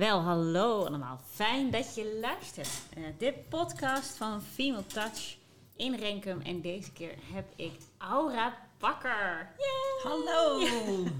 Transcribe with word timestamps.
Wel, 0.00 0.20
hallo 0.20 0.84
allemaal. 0.84 1.20
Fijn 1.30 1.70
dat 1.70 1.94
je 1.94 2.18
luistert. 2.20 2.68
Uh, 2.98 3.04
dit 3.18 3.48
podcast 3.48 4.16
van 4.16 4.42
Female 4.42 4.86
Touch 4.86 5.36
in 5.76 5.94
Renkum. 5.94 6.40
En 6.40 6.60
deze 6.60 6.92
keer 6.92 7.14
heb 7.32 7.44
ik 7.56 7.72
Aura 7.98 8.56
Bakker. 8.78 9.54
Hallo! 10.02 10.60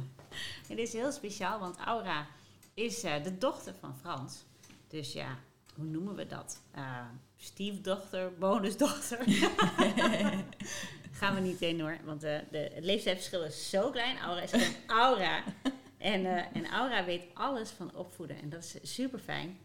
Het 0.69 0.79
is 0.79 0.93
heel 0.93 1.13
speciaal, 1.13 1.59
want 1.59 1.77
Aura 1.77 2.27
is 2.75 3.05
uh, 3.05 3.23
de 3.23 3.39
dochter 3.39 3.75
van 3.81 3.97
Frans. 4.01 4.45
Dus 4.89 5.13
ja, 5.13 5.39
hoe 5.75 5.85
noemen 5.85 6.15
we 6.15 6.27
dat? 6.27 6.61
Uh, 6.77 7.01
stiefdochter, 7.37 8.33
bonusdochter. 8.39 9.19
Gaan 11.19 11.35
we 11.35 11.41
niet 11.41 11.61
in 11.61 11.81
hoor, 11.81 11.99
want 12.05 12.21
de, 12.21 12.45
de, 12.51 12.71
het 12.75 12.85
leeftijdsverschil 12.85 13.45
is 13.45 13.71
zo 13.71 13.91
klein. 13.91 14.19
Aura 14.19 14.41
is 14.41 14.51
gewoon 14.51 14.75
Aura. 14.87 15.43
En, 16.01 16.21
uh, 16.21 16.57
en 16.57 16.67
Aura 16.67 17.05
weet 17.05 17.25
alles 17.35 17.71
van 17.71 17.95
opvoeden. 17.95 18.41
En 18.41 18.49
dat 18.49 18.63
is 18.63 18.95
super 18.95 19.19
fijn. 19.19 19.59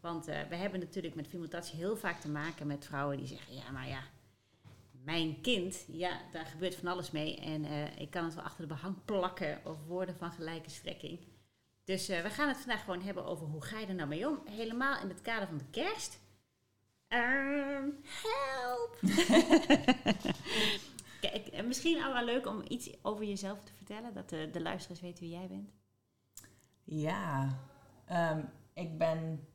Want 0.00 0.28
uh, 0.28 0.40
we 0.48 0.56
hebben 0.56 0.80
natuurlijk 0.80 1.14
met 1.14 1.28
femutatie 1.28 1.76
heel 1.76 1.96
vaak 1.96 2.20
te 2.20 2.28
maken 2.28 2.66
met 2.66 2.86
vrouwen 2.86 3.16
die 3.16 3.26
zeggen: 3.26 3.54
Ja, 3.54 3.70
maar 3.70 3.88
ja, 3.88 4.02
mijn 4.90 5.40
kind, 5.40 5.84
ja, 5.88 6.20
daar 6.32 6.46
gebeurt 6.46 6.74
van 6.74 6.88
alles 6.88 7.10
mee. 7.10 7.36
En 7.36 7.64
uh, 7.64 8.00
ik 8.00 8.10
kan 8.10 8.24
het 8.24 8.34
wel 8.34 8.44
achter 8.44 8.62
de 8.62 8.74
behang 8.74 8.96
plakken 9.04 9.60
of 9.64 9.76
woorden 9.86 10.16
van 10.16 10.32
gelijke 10.32 10.70
strekking. 10.70 11.18
Dus 11.84 12.06
we 12.06 12.30
gaan 12.30 12.48
het 12.48 12.56
vandaag 12.56 12.84
gewoon 12.84 13.02
hebben 13.02 13.24
over 13.24 13.46
hoe 13.46 13.62
ga 13.62 13.78
je 13.78 13.86
er 13.86 13.94
nou 13.94 14.08
mee 14.08 14.28
om. 14.28 14.40
Helemaal 14.50 15.02
in 15.02 15.08
het 15.08 15.22
kader 15.22 15.48
van 15.48 15.58
de 15.58 15.70
kerst. 15.70 16.20
Um, 17.08 18.00
help! 18.02 18.98
Kijk, 21.20 21.64
misschien 21.64 22.12
wel 22.12 22.24
leuk 22.24 22.46
om 22.46 22.62
iets 22.68 22.90
over 23.02 23.24
jezelf 23.24 23.64
te 23.64 23.72
vertellen, 23.76 24.14
dat 24.14 24.28
de, 24.28 24.48
de 24.52 24.60
luisteraars 24.60 25.00
weten 25.00 25.24
wie 25.24 25.32
jij 25.32 25.46
bent. 25.46 25.81
Ja, 26.84 27.58
um, 28.10 28.48
ik 28.72 28.98
ben 28.98 29.48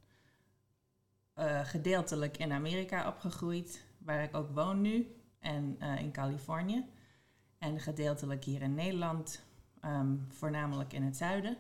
uh, 1.36 1.66
gedeeltelijk 1.66 2.38
in 2.38 2.52
Amerika 2.52 3.08
opgegroeid, 3.08 3.86
waar 3.98 4.24
ik 4.24 4.36
ook 4.36 4.52
woon 4.52 4.82
nu, 4.82 5.16
en 5.40 5.78
uh, 5.80 6.02
in 6.02 6.12
Californië. 6.12 6.86
En 7.58 7.80
gedeeltelijk 7.80 8.44
hier 8.44 8.62
in 8.62 8.74
Nederland, 8.74 9.44
um, 9.86 10.26
voornamelijk 10.30 10.94
in 10.94 11.04
het 11.04 11.18
zuiden. 11.18 11.58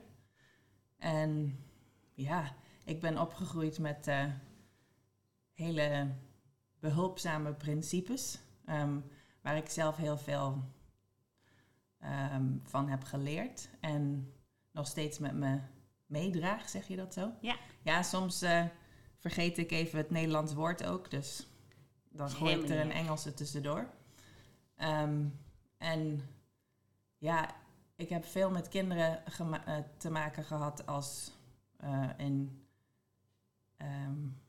En 0.97 1.59
ja, 2.13 2.55
ik 2.85 3.02
ben 3.02 3.21
opgegroeid 3.21 3.79
met 3.79 4.07
uh, 4.07 4.25
hele 5.53 6.11
behulpzame 6.79 7.53
principes, 7.53 8.39
um, 8.69 9.03
waar 9.41 9.57
ik 9.57 9.69
zelf 9.69 9.97
heel 9.97 10.17
veel 10.17 10.63
van 12.63 12.89
heb 12.89 13.03
geleerd. 13.03 13.69
En 13.79 14.33
nog 14.78 14.88
steeds 14.88 15.20
met 15.20 15.33
me 15.33 15.59
meedraag, 16.06 16.70
zeg 16.70 16.88
je 16.88 16.95
dat 16.95 17.14
zo? 17.14 17.31
Ja. 17.42 17.56
Ja, 17.81 18.03
soms 18.03 18.44
uh, 18.44 18.66
vergeet 19.17 19.58
ik 19.58 19.72
even 19.72 19.97
het 19.97 20.09
Nederlands 20.09 20.53
woord 20.53 20.83
ook, 20.86 21.11
dus 21.11 21.47
dan 22.09 22.30
gooi 22.30 22.56
ik 22.56 22.70
er 22.70 22.80
een 22.80 22.92
Engelse 22.92 23.33
tussendoor. 23.33 23.89
Um, 24.78 25.39
en 25.78 26.30
ja, 27.17 27.55
ik 27.95 28.09
heb 28.09 28.25
veel 28.25 28.50
met 28.50 28.67
kinderen 28.67 29.23
uh, 29.42 29.78
te 29.98 30.09
maken 30.09 30.44
gehad 30.44 30.86
als 30.86 31.31
uh, 31.83 32.09
in 32.17 32.66
um, 33.78 34.42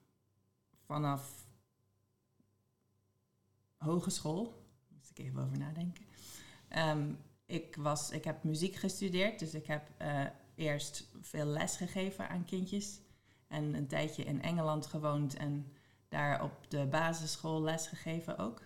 vanaf 0.86 1.46
hogeschool. 3.76 4.66
Moet 4.88 5.10
ik 5.10 5.18
even 5.18 5.42
over 5.42 5.58
nadenken. 5.58 6.04
Um, 6.76 7.18
ik, 7.48 7.76
was, 7.76 8.10
ik 8.10 8.24
heb 8.24 8.42
muziek 8.42 8.74
gestudeerd, 8.74 9.38
dus 9.38 9.54
ik 9.54 9.66
heb 9.66 9.90
uh, 10.02 10.24
eerst 10.54 11.08
veel 11.20 11.46
les 11.46 11.76
gegeven 11.76 12.28
aan 12.28 12.44
kindjes. 12.44 13.00
En 13.46 13.74
een 13.74 13.86
tijdje 13.86 14.24
in 14.24 14.42
Engeland 14.42 14.86
gewoond 14.86 15.36
en 15.36 15.72
daar 16.08 16.42
op 16.42 16.70
de 16.70 16.86
basisschool 16.86 17.62
les 17.62 17.86
gegeven 17.86 18.38
ook. 18.38 18.62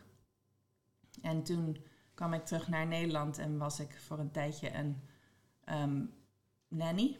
En 1.21 1.42
toen 1.42 1.84
kwam 2.15 2.32
ik 2.32 2.44
terug 2.44 2.69
naar 2.69 2.87
Nederland 2.87 3.38
en 3.38 3.59
was 3.59 3.81
ik 3.81 3.98
voor 3.98 4.19
een 4.19 4.31
tijdje 4.31 4.75
een 4.75 5.00
um, 5.65 6.12
nanny. 6.69 7.19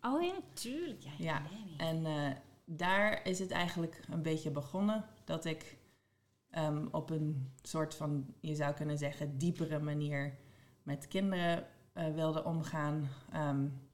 Oh 0.00 0.22
ja, 0.22 0.34
tuurlijk. 0.52 1.02
Ja, 1.02 1.12
ja. 1.18 1.42
en 1.76 2.04
uh, 2.04 2.30
daar 2.64 3.26
is 3.26 3.38
het 3.38 3.50
eigenlijk 3.50 4.00
een 4.10 4.22
beetje 4.22 4.50
begonnen 4.50 5.04
dat 5.24 5.44
ik 5.44 5.78
um, 6.58 6.88
op 6.90 7.10
een 7.10 7.52
soort 7.62 7.94
van, 7.94 8.34
je 8.40 8.54
zou 8.54 8.74
kunnen 8.74 8.98
zeggen, 8.98 9.38
diepere 9.38 9.78
manier 9.78 10.42
met 10.84 11.08
kinderen 11.08 11.66
uh, 11.94 12.14
wilde 12.14 12.44
omgaan. 12.44 13.08
Um, 13.34 13.88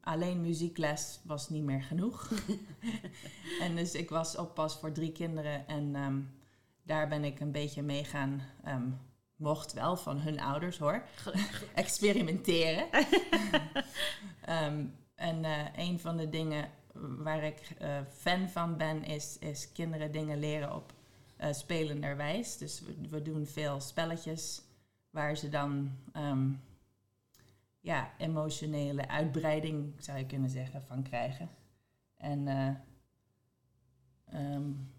alleen 0.00 0.40
muziekles 0.40 1.20
was 1.24 1.48
niet 1.48 1.62
meer 1.62 1.82
genoeg. 1.82 2.30
en 3.60 3.76
dus 3.76 3.94
ik 3.94 4.10
was 4.10 4.36
oppas 4.36 4.78
voor 4.78 4.92
drie 4.92 5.12
kinderen 5.12 5.66
en 5.66 5.94
um, 5.94 6.30
daar 6.82 7.08
ben 7.08 7.24
ik 7.24 7.40
een 7.40 7.52
beetje 7.52 7.82
mee 7.82 8.04
gaan. 8.04 8.42
Um, 8.66 8.98
mocht 9.36 9.72
wel 9.72 9.96
van 9.96 10.18
hun 10.18 10.40
ouders 10.40 10.78
hoor. 10.78 11.04
Experimenteren. 11.74 12.88
en 15.14 15.44
uh, 15.44 15.66
een 15.76 16.00
van 16.00 16.16
de 16.16 16.28
dingen 16.28 16.70
waar 16.96 17.42
ik 17.42 17.76
uh, 17.82 17.98
fan 18.10 18.48
van 18.48 18.76
ben, 18.76 19.04
is, 19.04 19.38
is 19.38 19.72
kinderen 19.72 20.12
dingen 20.12 20.38
leren 20.38 20.74
op 20.74 20.92
spelenderwijs. 21.50 22.56
Dus 22.56 22.80
we, 22.80 23.08
we 23.10 23.22
doen 23.22 23.46
veel 23.46 23.80
spelletjes 23.80 24.62
waar 25.14 25.36
ze 25.36 25.48
dan 25.48 25.90
um, 26.16 26.60
ja, 27.80 28.12
emotionele 28.18 29.08
uitbreiding, 29.08 29.94
zou 29.98 30.18
je 30.18 30.26
kunnen 30.26 30.50
zeggen, 30.50 30.82
van 30.82 31.02
krijgen. 31.02 31.48
En 32.16 32.46
uh, 32.46 32.74
um, 34.54 34.92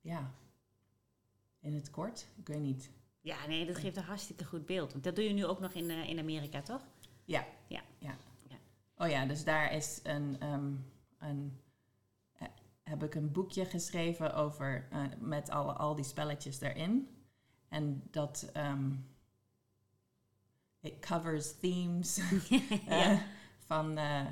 ja, 0.00 0.30
in 1.60 1.74
het 1.74 1.90
kort, 1.90 2.26
ik 2.36 2.46
weet 2.46 2.60
niet. 2.60 2.90
Ja, 3.20 3.46
nee, 3.46 3.66
dat 3.66 3.78
geeft 3.78 3.96
een 3.96 4.02
hartstikke 4.02 4.44
goed 4.44 4.66
beeld. 4.66 4.92
Want 4.92 5.04
dat 5.04 5.14
doe 5.14 5.24
je 5.24 5.32
nu 5.32 5.46
ook 5.46 5.60
nog 5.60 5.72
in, 5.72 5.90
uh, 5.90 6.08
in 6.08 6.18
Amerika, 6.18 6.62
toch? 6.62 6.86
Ja. 7.24 7.46
ja. 7.66 7.82
ja. 7.98 8.16
ja. 8.48 8.56
Oh 8.96 9.08
ja, 9.08 9.26
dus 9.26 9.44
daar 9.44 9.72
is 9.72 10.00
een, 10.02 10.46
um, 10.52 10.84
een 11.18 11.58
heb 12.82 13.02
ik 13.02 13.14
een 13.14 13.32
boekje 13.32 13.64
geschreven 13.64 14.34
over 14.34 14.88
uh, 14.92 15.02
met 15.18 15.50
alle, 15.50 15.72
al 15.72 15.94
die 15.94 16.04
spelletjes 16.04 16.60
erin. 16.60 17.08
En 17.68 18.02
dat 18.10 18.50
um, 18.56 19.09
it 20.80 21.00
covers 21.00 21.58
themes 21.60 22.18
uh, 22.88 23.20
van, 23.66 23.98
uh, 23.98 24.26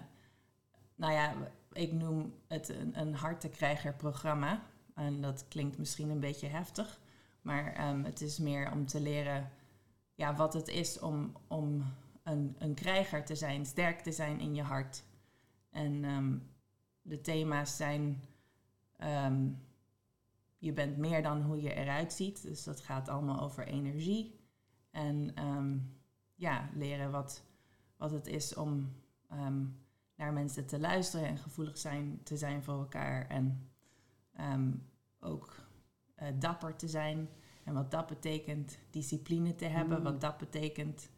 nou 0.95 1.13
ja, 1.13 1.35
ik 1.73 1.93
noem 1.93 2.35
het 2.47 2.69
een, 2.69 3.01
een 3.01 3.15
hartekrijger-programma. 3.15 4.63
En 4.95 5.21
dat 5.21 5.45
klinkt 5.49 5.79
misschien 5.79 6.11
een 6.11 6.21
beetje 6.21 6.49
heftig, 6.49 7.01
maar 7.43 7.89
um, 7.89 8.05
het 8.05 8.21
is 8.21 8.39
meer 8.39 8.73
om 8.73 8.87
te 8.87 9.01
leren 9.01 9.51
ja, 10.15 10.35
wat 10.35 10.53
het 10.53 10.69
is 10.69 10.99
om, 10.99 11.37
om 11.47 11.95
een, 12.23 12.57
een 12.59 12.75
krijger 12.75 13.25
te 13.25 13.35
zijn, 13.35 13.67
sterk 13.67 14.01
te 14.01 14.13
zijn 14.13 14.41
in 14.41 14.55
je 14.55 14.63
hart. 14.63 15.05
En 15.71 16.05
um, 16.05 16.51
de 17.03 17.21
thema's 17.21 17.77
zijn, 17.77 18.23
um, 19.27 19.63
je 20.59 20.73
bent 20.73 20.97
meer 20.97 21.23
dan 21.23 21.43
hoe 21.43 21.63
je 21.63 21.75
eruit 21.75 22.13
ziet. 22.13 22.43
Dus 22.43 22.65
dat 22.65 22.81
gaat 22.81 23.09
allemaal 23.09 23.41
over 23.41 23.67
energie. 23.67 24.41
En 24.91 25.45
um, 25.45 25.98
ja, 26.39 26.69
leren 26.75 27.11
wat, 27.11 27.43
wat 27.97 28.11
het 28.11 28.27
is 28.27 28.55
om 28.55 28.93
um, 29.33 29.79
naar 30.15 30.33
mensen 30.33 30.67
te 30.67 30.79
luisteren 30.79 31.27
en 31.27 31.39
gevoelig 31.39 31.79
zijn, 31.79 32.21
te 32.23 32.37
zijn 32.37 32.63
voor 32.63 32.79
elkaar. 32.79 33.27
En 33.27 33.71
um, 34.41 34.89
ook 35.21 35.55
uh, 36.23 36.29
dapper 36.39 36.77
te 36.77 36.89
zijn. 36.89 37.29
En 37.65 37.75
wat 37.75 37.91
dat 37.91 38.07
betekent, 38.07 38.79
discipline 38.91 39.55
te 39.55 39.65
hebben, 39.65 39.99
mm. 39.99 40.05
wat 40.05 40.21
dat 40.21 40.39
betekent. 40.39 41.11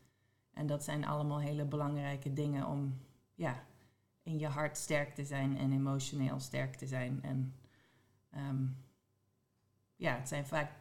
En 0.53 0.67
dat 0.67 0.85
zijn 0.85 1.07
allemaal 1.07 1.41
hele 1.41 1.65
belangrijke 1.65 2.33
dingen 2.33 2.67
om 2.67 2.99
ja, 3.35 3.65
in 4.23 4.39
je 4.39 4.47
hart 4.47 4.77
sterk 4.77 5.15
te 5.15 5.25
zijn 5.25 5.59
en 5.59 5.73
emotioneel 5.73 6.41
sterk 6.41 6.75
te 6.75 6.87
zijn. 6.87 7.23
En 7.23 7.55
um, 8.37 8.77
ja, 9.97 10.17
het 10.17 10.29
zijn 10.29 10.47
vaak 10.47 10.73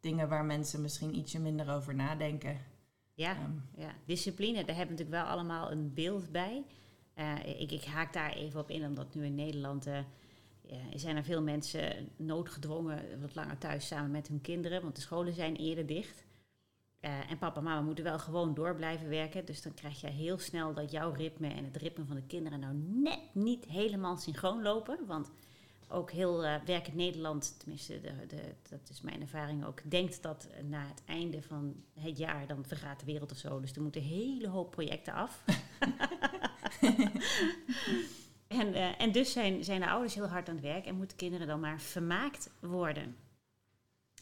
dingen 0.00 0.28
waar 0.28 0.44
mensen 0.44 0.80
misschien 0.80 1.16
ietsje 1.16 1.40
minder 1.40 1.70
over 1.70 1.94
nadenken. 1.94 2.58
Ja, 3.20 3.36
um, 3.44 3.62
ja, 3.76 3.94
discipline, 4.04 4.64
daar 4.64 4.76
hebben 4.76 4.96
we 4.96 5.02
natuurlijk 5.02 5.24
wel 5.24 5.34
allemaal 5.34 5.70
een 5.70 5.94
beeld 5.94 6.32
bij. 6.32 6.64
Uh, 7.18 7.60
ik, 7.60 7.72
ik, 7.72 7.84
haak 7.84 8.12
daar 8.12 8.32
even 8.32 8.60
op 8.60 8.70
in, 8.70 8.84
omdat 8.84 9.14
nu 9.14 9.24
in 9.24 9.34
Nederland 9.34 9.86
uh, 9.86 9.98
ja, 10.62 10.78
zijn 10.98 11.16
er 11.16 11.24
veel 11.24 11.42
mensen 11.42 12.08
noodgedwongen 12.16 13.20
wat 13.20 13.34
langer 13.34 13.58
thuis 13.58 13.86
samen 13.86 14.10
met 14.10 14.28
hun 14.28 14.40
kinderen, 14.40 14.82
want 14.82 14.96
de 14.96 15.00
scholen 15.00 15.34
zijn 15.34 15.56
eerder 15.56 15.86
dicht. 15.86 16.24
Uh, 17.00 17.30
en 17.30 17.38
papa 17.38 17.58
en 17.58 17.64
mama 17.64 17.80
moeten 17.80 18.04
wel 18.04 18.18
gewoon 18.18 18.54
door 18.54 18.74
blijven 18.74 19.08
werken. 19.08 19.44
Dus 19.44 19.62
dan 19.62 19.74
krijg 19.74 20.00
je 20.00 20.06
heel 20.06 20.38
snel 20.38 20.74
dat 20.74 20.90
jouw 20.90 21.12
ritme 21.12 21.48
en 21.48 21.64
het 21.64 21.76
ritme 21.76 22.04
van 22.04 22.16
de 22.16 22.26
kinderen 22.26 22.60
nou 22.60 22.74
net 22.74 23.20
niet 23.32 23.64
helemaal 23.64 24.16
synchroon 24.16 24.62
lopen. 24.62 24.98
Want 25.06 25.30
ook 25.90 26.10
heel 26.10 26.44
uh, 26.44 26.54
werkend 26.64 26.96
Nederland, 26.96 27.54
tenminste 27.58 28.00
de, 28.00 28.26
de, 28.26 28.54
dat 28.68 28.88
is 28.90 29.00
mijn 29.00 29.20
ervaring 29.20 29.64
ook, 29.64 29.90
denkt 29.90 30.22
dat 30.22 30.48
na 30.68 30.86
het 30.86 31.02
einde 31.06 31.42
van 31.42 31.84
het 31.94 32.18
jaar 32.18 32.46
dan 32.46 32.64
vergaat 32.64 33.00
de 33.00 33.06
wereld 33.06 33.32
of 33.32 33.38
zo. 33.38 33.60
Dus 33.60 33.72
er 33.72 33.82
moeten 33.82 34.00
een 34.00 34.06
hele 34.06 34.48
hoop 34.48 34.70
projecten 34.70 35.12
af. 35.12 35.44
En, 38.50 38.74
eh, 38.74 39.00
en 39.00 39.12
dus 39.12 39.32
zijn, 39.32 39.64
zijn 39.64 39.80
de 39.80 39.88
ouders 39.88 40.14
heel 40.14 40.26
hard 40.26 40.48
aan 40.48 40.54
het 40.54 40.64
werk 40.64 40.86
en 40.86 40.96
moeten 40.96 41.16
kinderen 41.16 41.46
dan 41.46 41.60
maar 41.60 41.80
vermaakt 41.80 42.50
worden. 42.60 43.16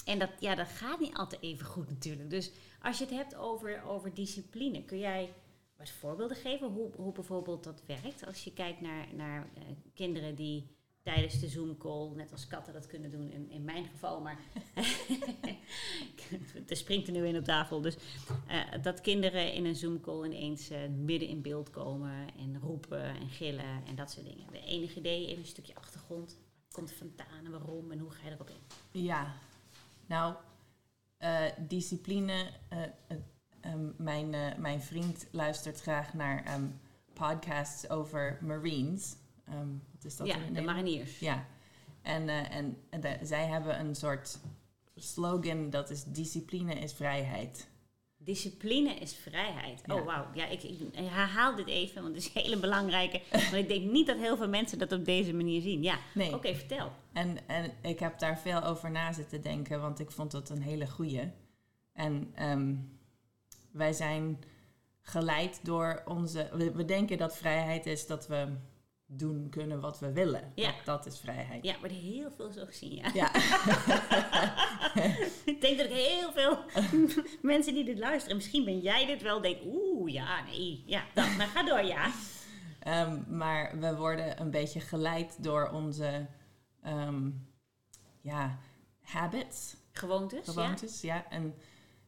En 0.04 0.18
dat, 0.18 0.30
ja, 0.40 0.54
dat 0.54 0.68
gaat 0.68 1.00
niet 1.00 1.14
altijd 1.14 1.42
even 1.42 1.66
goed 1.66 1.88
natuurlijk. 1.88 2.30
Dus 2.30 2.52
als 2.82 2.98
je 2.98 3.04
het 3.04 3.14
hebt 3.14 3.34
over, 3.34 3.82
over 3.82 4.14
discipline, 4.14 4.84
kun 4.84 4.98
jij 4.98 5.32
wat 5.76 5.90
voorbeelden 5.90 6.36
geven 6.36 6.68
hoe, 6.68 6.90
hoe 6.96 7.12
bijvoorbeeld 7.12 7.64
dat 7.64 7.82
werkt? 7.86 8.26
Als 8.26 8.44
je 8.44 8.52
kijkt 8.52 8.80
naar, 8.80 9.14
naar 9.14 9.48
uh, 9.56 9.62
kinderen 9.94 10.34
die 10.34 10.76
tijdens 11.14 11.40
de 11.40 11.48
Zoom-call, 11.48 12.10
net 12.14 12.32
als 12.32 12.46
katten 12.46 12.72
dat 12.72 12.86
kunnen 12.86 13.10
doen 13.10 13.30
in, 13.30 13.50
in 13.50 13.64
mijn 13.64 13.84
geval, 13.84 14.20
maar 14.20 14.38
er 16.68 16.76
springt 16.76 17.06
er 17.06 17.12
nu 17.12 17.26
in 17.26 17.36
op 17.36 17.44
tafel. 17.44 17.80
Dus 17.80 17.96
uh, 18.48 18.82
dat 18.82 19.00
kinderen 19.00 19.52
in 19.52 19.64
een 19.64 19.74
Zoom-call 19.74 20.24
ineens 20.24 20.70
uh, 20.70 20.78
midden 20.88 21.28
in 21.28 21.42
beeld 21.42 21.70
komen 21.70 22.26
en 22.38 22.58
roepen 22.60 23.02
en 23.02 23.28
gillen 23.28 23.84
en 23.86 23.94
dat 23.94 24.10
soort 24.10 24.26
dingen. 24.26 24.46
De 24.52 24.60
enige 24.60 24.98
idee, 24.98 25.26
even 25.26 25.38
een 25.38 25.48
stukje 25.48 25.74
achtergrond. 25.74 26.38
Komt 26.70 26.94
en 27.44 27.50
waarom 27.50 27.90
en 27.90 27.98
hoe 27.98 28.10
ga 28.10 28.28
je 28.28 28.34
erop 28.34 28.50
in? 28.50 29.02
Ja, 29.02 29.34
nou, 30.06 30.34
uh, 31.18 31.44
discipline. 31.68 32.50
Um, 33.66 33.94
mijn, 33.96 34.30
mijn 34.60 34.80
vriend 34.80 35.26
luistert 35.30 35.80
graag 35.80 36.14
naar 36.14 36.54
um, 36.54 36.80
podcasts 37.12 37.90
over 37.90 38.38
Marines. 38.40 39.16
Um, 39.52 39.82
wat 39.92 40.04
is 40.04 40.16
dat 40.16 40.26
ja, 40.26 40.36
de 40.52 40.60
mariniers. 40.60 41.18
Ja, 41.18 41.46
en, 42.02 42.22
uh, 42.22 42.54
en, 42.54 42.76
de, 43.00 43.18
zij 43.22 43.46
hebben 43.46 43.80
een 43.80 43.94
soort 43.94 44.38
slogan 44.96 45.70
dat 45.70 45.90
is 45.90 46.04
discipline 46.04 46.74
is 46.74 46.92
vrijheid. 46.92 47.68
Discipline 48.16 48.94
is 48.94 49.14
vrijheid. 49.14 49.82
Ja. 49.86 49.94
Oh, 49.94 50.04
wauw. 50.04 50.26
Ja, 50.34 50.46
ik, 50.46 50.62
ik, 50.62 50.78
herhaal 50.94 51.56
dit 51.56 51.66
even, 51.66 52.02
want 52.02 52.14
het 52.14 52.24
is 52.24 52.34
een 52.34 52.42
hele 52.42 52.58
belangrijke. 52.58 53.20
maar 53.50 53.58
ik 53.58 53.68
denk 53.68 53.90
niet 53.90 54.06
dat 54.06 54.16
heel 54.16 54.36
veel 54.36 54.48
mensen 54.48 54.78
dat 54.78 54.92
op 54.92 55.04
deze 55.04 55.34
manier 55.34 55.60
zien. 55.60 55.82
Ja, 55.82 55.98
nee. 56.14 56.26
oké, 56.26 56.36
okay, 56.36 56.56
vertel. 56.56 56.92
En, 57.12 57.38
en 57.46 57.72
ik 57.82 57.98
heb 57.98 58.18
daar 58.18 58.38
veel 58.38 58.62
over 58.62 58.90
na 58.90 59.12
zitten 59.12 59.42
denken, 59.42 59.80
want 59.80 60.00
ik 60.00 60.10
vond 60.10 60.30
dat 60.30 60.50
een 60.50 60.62
hele 60.62 60.86
goeie. 60.86 61.30
En 61.92 62.34
um, 62.42 62.98
wij 63.72 63.92
zijn 63.92 64.38
geleid 65.00 65.64
door 65.64 66.02
onze... 66.04 66.48
We, 66.52 66.72
we 66.72 66.84
denken 66.84 67.18
dat 67.18 67.36
vrijheid 67.36 67.86
is 67.86 68.06
dat 68.06 68.26
we 68.26 68.56
doen 69.10 69.48
kunnen 69.50 69.80
wat 69.80 69.98
we 69.98 70.12
willen. 70.12 70.52
Ja. 70.54 70.66
Dat, 70.66 70.84
dat 70.84 71.06
is 71.06 71.18
vrijheid. 71.18 71.64
Ja, 71.64 71.76
maar 71.80 71.90
heel 71.90 72.30
veel 72.30 72.52
zo 72.52 72.64
gezien, 72.64 72.94
ja. 72.94 73.10
ja. 73.14 73.34
ik 75.52 75.60
denk 75.60 75.78
dat 75.78 75.86
ik 75.86 75.92
heel 75.92 76.32
veel 76.32 76.58
mensen 77.52 77.74
die 77.74 77.84
dit 77.84 77.98
luisteren, 77.98 78.36
misschien 78.36 78.64
ben 78.64 78.78
jij 78.78 79.06
dit 79.06 79.22
wel, 79.22 79.40
denk 79.40 79.58
oeh, 79.64 80.12
ja, 80.12 80.44
nee, 80.44 80.82
ja, 80.86 81.04
dan, 81.14 81.36
maar 81.36 81.46
ga 81.46 81.62
door, 81.62 81.82
ja. 81.82 82.10
Um, 82.86 83.24
maar 83.38 83.78
we 83.78 83.96
worden 83.96 84.40
een 84.40 84.50
beetje 84.50 84.80
geleid 84.80 85.42
door 85.42 85.70
onze, 85.70 86.26
um, 86.86 87.48
ja, 88.20 88.58
habits. 89.00 89.76
Gewoontes, 89.92 90.48
Gewoontes, 90.48 91.00
ja. 91.00 91.14
ja. 91.14 91.30
En, 91.30 91.54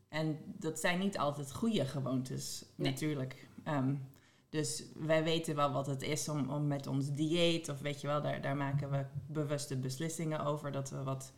en 0.09 0.39
dat 0.47 0.81
zijn 0.81 0.99
niet 0.99 1.19
altijd 1.19 1.53
goede 1.53 1.85
gewoontes, 1.85 2.65
nee. 2.77 2.91
natuurlijk. 2.91 3.49
Um, 3.69 4.10
dus 4.51 4.85
wij 4.95 5.25
weten 5.25 5.55
wel 5.55 5.73
wat 5.73 5.87
het 5.87 6.03
is 6.03 6.29
om, 6.29 6.51
om 6.51 6.67
met 6.67 6.87
ons 6.87 7.13
dieet, 7.13 7.69
of 7.69 7.81
weet 7.81 8.01
je 8.01 8.07
wel, 8.07 8.23
daar, 8.23 8.41
daar 8.41 8.57
maken 8.57 8.91
we 8.91 9.05
bewuste 9.27 9.77
beslissingen 9.77 10.41
over. 10.41 10.73
Dat 10.73 10.91
we 10.91 11.03
wat 11.03 11.33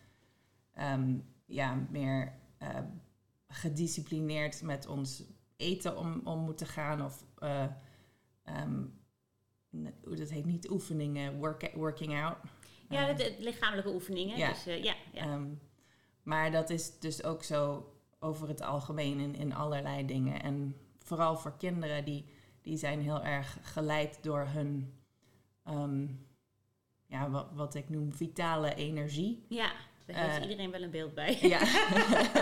um, 0.78 1.24
ja, 1.46 1.86
meer 1.90 2.32
uh, 2.62 2.68
gedisciplineerd 3.48 4.62
met 4.62 4.86
ons 4.86 5.22
eten 5.56 5.98
om, 5.98 6.20
om 6.24 6.38
moeten 6.38 6.66
gaan. 6.66 7.04
Of 7.04 7.24
uh, 7.38 7.64
um, 8.62 9.00
hoe 10.04 10.16
dat 10.16 10.30
heet, 10.30 10.44
niet 10.44 10.70
oefeningen, 10.70 11.38
work, 11.38 11.70
working 11.74 12.22
out. 12.22 12.36
Ja, 12.88 13.12
de, 13.12 13.14
de 13.14 13.36
lichamelijke 13.38 13.92
oefeningen. 13.92 14.38
Ja. 14.38 14.48
Dus, 14.48 14.64
ja, 14.64 14.94
ja. 15.12 15.34
Um, 15.34 15.60
maar 16.22 16.50
dat 16.50 16.70
is 16.70 16.98
dus 16.98 17.24
ook 17.24 17.42
zo 17.42 17.86
over 18.18 18.48
het 18.48 18.60
algemeen 18.60 19.18
in, 19.18 19.34
in 19.34 19.54
allerlei 19.54 20.06
dingen. 20.06 20.42
En 20.42 20.76
vooral 20.98 21.36
voor 21.36 21.56
kinderen 21.56 22.04
die 22.04 22.24
die 22.62 22.76
zijn 22.76 23.00
heel 23.00 23.22
erg 23.22 23.58
geleid 23.62 24.18
door 24.22 24.46
hun, 24.46 24.94
um, 25.68 26.26
ja, 27.06 27.30
wat, 27.30 27.46
wat, 27.52 27.74
ik 27.74 27.88
noem 27.88 28.12
vitale 28.12 28.74
energie. 28.74 29.44
Ja, 29.48 29.72
daar 30.06 30.16
heeft 30.16 30.36
uh, 30.36 30.42
iedereen 30.42 30.70
wel 30.70 30.82
een 30.82 30.90
beeld 30.90 31.14
bij. 31.14 31.38
Ja. 31.40 31.66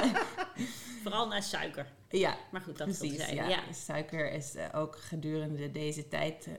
Vooral 1.02 1.28
naar 1.28 1.43
suiker. 1.43 1.93
Ja, 2.08 2.37
maar 2.50 2.61
goed, 2.61 2.78
dat 2.78 2.87
precies. 2.87 3.17
Zijn. 3.17 3.34
Ja. 3.34 3.49
ja. 3.49 3.72
Suiker 3.72 4.32
is 4.32 4.56
uh, 4.56 4.64
ook 4.72 4.96
gedurende 4.96 5.70
deze 5.70 6.08
tijd. 6.08 6.46
Uh, 6.46 6.55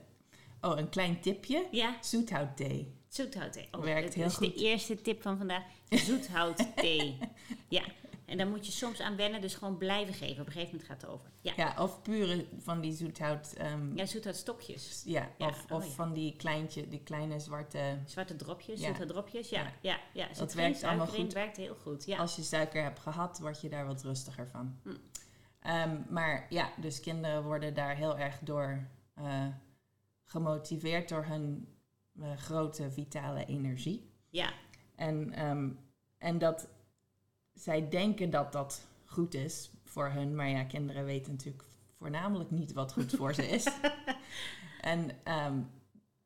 oh, 0.60 0.78
een 0.78 0.88
klein 0.88 1.20
tipje. 1.20 1.66
Ja. 1.70 1.96
Zoethoutthee. 2.00 2.94
Zoethoutthee. 3.08 3.68
Oh, 3.70 3.80
Werkt 3.80 4.18
dat 4.18 4.30
is 4.30 4.36
de 4.36 4.54
eerste 4.54 5.02
tip 5.02 5.22
van 5.22 5.36
vandaag. 5.38 5.62
Zoethoutthee. 5.88 7.18
ja. 7.68 7.82
En 8.32 8.38
daar 8.38 8.46
moet 8.46 8.66
je 8.66 8.72
soms 8.72 9.00
aan 9.00 9.16
wennen, 9.16 9.40
dus 9.40 9.54
gewoon 9.54 9.76
blijven 9.76 10.14
geven. 10.14 10.40
Op 10.40 10.46
een 10.46 10.52
gegeven 10.52 10.74
moment 10.74 10.90
gaat 10.90 11.00
het 11.00 11.10
over. 11.10 11.30
Ja, 11.40 11.52
ja 11.56 11.74
of 11.78 12.02
pure 12.02 12.46
van 12.58 12.80
die 12.80 12.92
zoethout... 12.92 13.54
Um, 13.60 13.96
ja, 13.96 14.06
zoethoutstokjes. 14.06 15.02
Ja, 15.04 15.28
ja. 15.38 15.46
of, 15.46 15.64
of 15.70 15.82
oh, 15.82 15.88
ja. 15.88 15.94
van 15.94 16.12
die 16.12 16.36
kleintje, 16.36 16.88
die 16.88 17.02
kleine 17.02 17.40
zwarte... 17.40 17.98
Zwarte 18.06 18.36
dropjes, 18.36 18.80
Ja. 18.80 18.86
zoethoutdropjes. 18.86 19.48
Ja, 19.48 19.72
Ja. 19.80 20.00
ja, 20.12 20.28
Dat 20.36 20.54
werkt 20.54 20.82
allemaal 20.82 21.06
goed. 21.06 21.32
werkt 21.32 21.56
heel 21.56 21.74
goed. 21.74 22.04
Ja. 22.04 22.18
Als 22.18 22.36
je 22.36 22.42
suiker 22.42 22.82
hebt 22.82 22.98
gehad, 22.98 23.38
word 23.38 23.60
je 23.60 23.68
daar 23.68 23.86
wat 23.86 24.02
rustiger 24.02 24.48
van. 24.48 24.78
Hm. 24.82 24.90
Ehm, 25.60 26.00
maar 26.08 26.46
ja, 26.48 26.72
dus 26.80 27.00
kinderen 27.00 27.42
worden 27.42 27.74
daar 27.74 27.96
heel 27.96 28.18
erg 28.18 28.38
door 28.38 28.86
uh, 29.18 29.46
gemotiveerd 30.24 31.08
door 31.08 31.24
hun 31.24 31.68
uh, 32.14 32.36
grote 32.36 32.90
vitale 32.90 33.44
energie. 33.44 34.10
ja, 34.28 34.52
En, 34.96 35.44
um, 35.46 35.78
en 36.18 36.38
dat 36.38 36.68
zij 37.62 37.88
denken 37.88 38.30
dat 38.30 38.52
dat 38.52 38.86
goed 39.04 39.34
is 39.34 39.70
voor 39.84 40.10
hun, 40.10 40.34
maar 40.34 40.48
ja, 40.48 40.64
kinderen 40.64 41.04
weten 41.04 41.32
natuurlijk 41.32 41.64
voornamelijk 41.98 42.50
niet 42.50 42.72
wat 42.72 42.92
goed 42.92 43.10
voor 43.10 43.34
ze 43.34 43.48
is. 43.48 43.68
en, 44.80 45.10
um, 45.44 45.70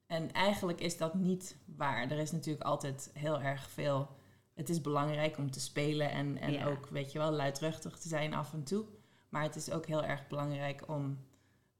en 0.06 0.32
eigenlijk 0.32 0.80
is 0.80 0.96
dat 0.96 1.14
niet 1.14 1.56
waar. 1.76 2.10
Er 2.10 2.18
is 2.18 2.32
natuurlijk 2.32 2.64
altijd 2.64 3.10
heel 3.14 3.40
erg 3.40 3.70
veel. 3.70 4.08
Het 4.54 4.68
is 4.68 4.80
belangrijk 4.80 5.38
om 5.38 5.50
te 5.50 5.60
spelen 5.60 6.10
en, 6.10 6.38
en 6.38 6.52
Ja. 6.52 6.66
ook, 6.66 6.86
weet 6.88 7.12
je 7.12 7.18
wel, 7.18 7.30
luidruchtig 7.30 7.98
te 7.98 8.08
zijn 8.08 8.34
af 8.34 8.52
en 8.52 8.64
toe. 8.64 8.84
Maar 9.28 9.42
het 9.42 9.56
is 9.56 9.70
ook 9.70 9.86
heel 9.86 10.04
erg 10.04 10.26
belangrijk 10.26 10.88
om 10.88 11.18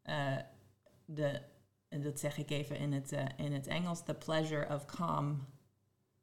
uh, 0.04 0.36
de, 1.04 1.42
en 1.88 2.02
dat 2.02 2.20
zeg 2.20 2.38
ik 2.38 2.50
even 2.50 2.76
in 2.76 2.92
het, 2.92 3.12
uh, 3.12 3.24
in 3.36 3.52
het 3.52 3.66
Engels, 3.66 4.04
the 4.04 4.14
pleasure 4.14 4.74
of 4.74 4.84
calm 4.84 5.46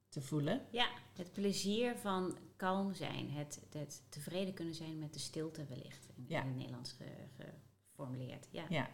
te 0.09 0.21
voelen. 0.21 0.61
ja, 0.71 0.87
het 1.13 1.33
plezier 1.33 1.97
van 1.97 2.37
kalm 2.63 2.93
zijn. 2.93 3.29
Het, 3.31 3.61
het 3.71 4.01
tevreden 4.09 4.53
kunnen 4.53 4.73
zijn 4.73 4.99
met 4.99 5.13
de 5.13 5.19
stilte 5.19 5.65
wellicht. 5.65 6.07
In, 6.15 6.25
Ja. 6.27 6.41
in 6.41 6.47
het 6.47 6.55
Nederlands 6.57 6.91
ge- 6.91 7.27
geformuleerd. 7.91 8.47
Ja. 8.51 8.65
Ja. 8.69 8.89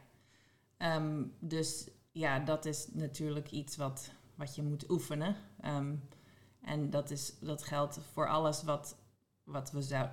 Ehm, 0.78 1.24
dus 1.40 1.90
ja, 2.12 2.40
dat 2.40 2.66
is 2.66 2.88
natuurlijk 2.92 3.52
iets 3.52 3.76
wat, 3.78 4.12
wat 4.36 4.56
je 4.56 4.64
moet 4.64 4.90
oefenen. 4.90 5.36
Ehm, 5.62 5.96
en 6.62 6.90
dat, 6.90 7.10
is, 7.12 7.40
dat 7.40 7.64
geldt 7.64 8.00
voor 8.14 8.30
alles 8.30 8.64
wat, 8.64 8.98
wat, 9.44 9.72
we 9.72 9.82
zou, 9.82 10.10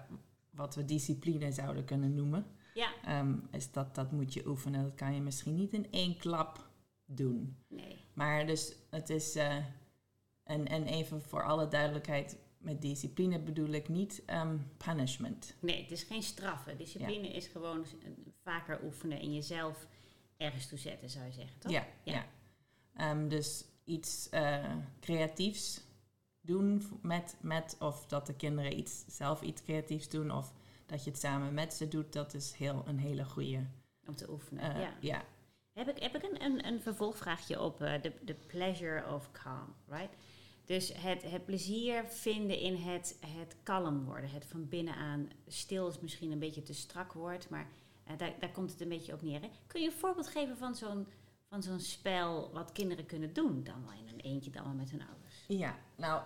wat 0.50 0.74
we 0.74 0.84
discipline 0.84 1.52
zouden 1.52 1.84
kunnen 1.84 2.14
noemen. 2.14 2.46
ja. 2.74 2.90
Ehm, 3.04 3.34
is 3.50 3.72
dat, 3.72 3.94
dat 3.94 4.12
moet 4.12 4.32
je 4.34 4.46
oefenen. 4.46 4.82
Dat 4.82 4.94
kan 4.94 5.14
je 5.14 5.20
misschien 5.20 5.54
niet 5.54 5.72
in 5.72 5.90
één 5.92 6.16
klap 6.18 6.68
doen. 7.04 7.56
Nee. 7.68 8.04
Maar 8.14 8.46
dus 8.46 8.74
het 8.90 9.10
is... 9.10 9.34
eh, 9.34 9.56
en, 10.42 10.66
en 10.66 10.86
even 10.86 11.22
voor 11.22 11.44
alle 11.44 11.68
duidelijkheid... 11.68 12.36
Met 12.66 12.82
discipline 12.82 13.38
bedoel 13.38 13.68
ik 13.68 13.88
niet 13.88 14.22
ehm, 14.26 14.56
punishment. 14.76 15.54
nee, 15.60 15.82
het 15.82 15.90
is 15.90 16.02
geen 16.02 16.22
straffen. 16.22 16.76
Discipline 16.78 17.28
is 17.28 17.46
gewoon 17.46 17.86
s- 17.86 17.94
vaker 18.42 18.80
oefenen 18.84 19.18
en 19.20 19.34
jezelf 19.34 19.86
ergens 20.36 20.66
toe 20.68 20.78
zetten, 20.78 21.10
zou 21.10 21.24
je 21.26 21.32
zeggen, 21.32 21.58
toch? 21.58 21.72
Ja, 21.72 21.86
Ja. 22.02 22.12
ja. 22.12 22.26
Ehm, 22.96 23.28
dus 23.28 23.64
iets 23.84 24.28
eh, 24.28 24.74
creatiefs 25.00 25.80
doen 26.40 26.82
met, 27.02 27.36
met, 27.40 27.76
of 27.80 28.06
dat 28.06 28.26
de 28.26 28.34
kinderen 28.34 28.78
iets, 28.78 29.04
zelf 29.08 29.42
iets 29.42 29.62
creatiefs 29.62 30.08
doen, 30.08 30.30
of 30.30 30.52
dat 30.86 31.04
je 31.04 31.10
het 31.10 31.18
samen 31.20 31.54
met 31.54 31.74
ze 31.74 31.88
doet, 31.88 32.12
dat 32.12 32.34
is 32.34 32.52
heel, 32.52 32.82
een 32.86 32.98
hele 32.98 33.24
goede. 33.24 33.66
Om 34.06 34.16
te 34.16 34.30
oefenen, 34.30 34.74
eh, 34.74 34.80
ja. 34.80 34.92
ja. 35.00 35.24
Heb 35.72 35.88
ik, 35.88 36.02
heb 36.02 36.14
ik 36.16 36.22
een, 36.22 36.42
een, 36.44 36.66
een 36.66 36.80
vervolgvraagje 36.80 37.60
op 37.62 37.82
eh, 37.82 38.02
de 38.02 38.12
the 38.24 38.34
pleasure 38.34 39.14
of 39.14 39.30
calm, 39.32 39.74
right? 39.88 40.14
Dus 40.66 40.92
het, 40.96 41.22
het 41.22 41.44
plezier 41.44 42.04
vinden 42.04 42.58
in 42.58 42.76
het, 42.76 43.18
het 43.26 43.56
kalm 43.62 44.04
worden, 44.04 44.30
het 44.30 44.46
van 44.46 44.68
binnenuit 44.68 45.34
stil 45.46 45.88
is 45.88 46.00
misschien 46.00 46.32
een 46.32 46.38
beetje 46.38 46.62
te 46.62 46.74
strak 46.74 47.12
woord, 47.12 47.48
maar 47.48 47.68
eh, 48.04 48.18
daar, 48.18 48.32
daar 48.40 48.50
komt 48.50 48.70
het 48.70 48.80
een 48.80 48.88
beetje 48.88 49.12
op 49.12 49.22
neer. 49.22 49.40
Hè? 49.40 49.50
Kun 49.66 49.80
je 49.80 49.86
een 49.86 49.92
voorbeeld 49.92 50.28
geven 50.28 50.56
van 50.56 50.74
zo'n, 50.74 51.06
van 51.48 51.62
zo'n 51.62 51.80
spel 51.80 52.50
wat 52.52 52.72
kinderen 52.72 53.06
kunnen 53.06 53.32
doen, 53.32 53.64
dan 53.64 53.84
wel 53.84 53.92
in 53.92 54.08
een 54.08 54.20
eentje, 54.20 54.50
dan 54.50 54.64
wel 54.64 54.72
met 54.72 54.90
hun 54.90 55.06
ouders? 55.08 55.44
Ja, 55.48 55.78
nou, 55.96 56.22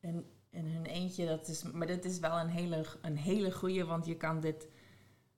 in, 0.00 0.26
in 0.50 0.66
hun 0.66 0.86
eentje, 0.86 1.26
dat 1.26 1.48
is, 1.48 1.62
maar 1.62 1.86
dit 1.86 2.04
is 2.04 2.18
wel 2.18 2.38
een 2.38 2.48
hele, 2.48 2.84
een 3.00 3.16
hele 3.16 3.52
goede, 3.52 3.84
want 3.84 4.06
je 4.06 4.16
kan 4.16 4.40
dit 4.40 4.66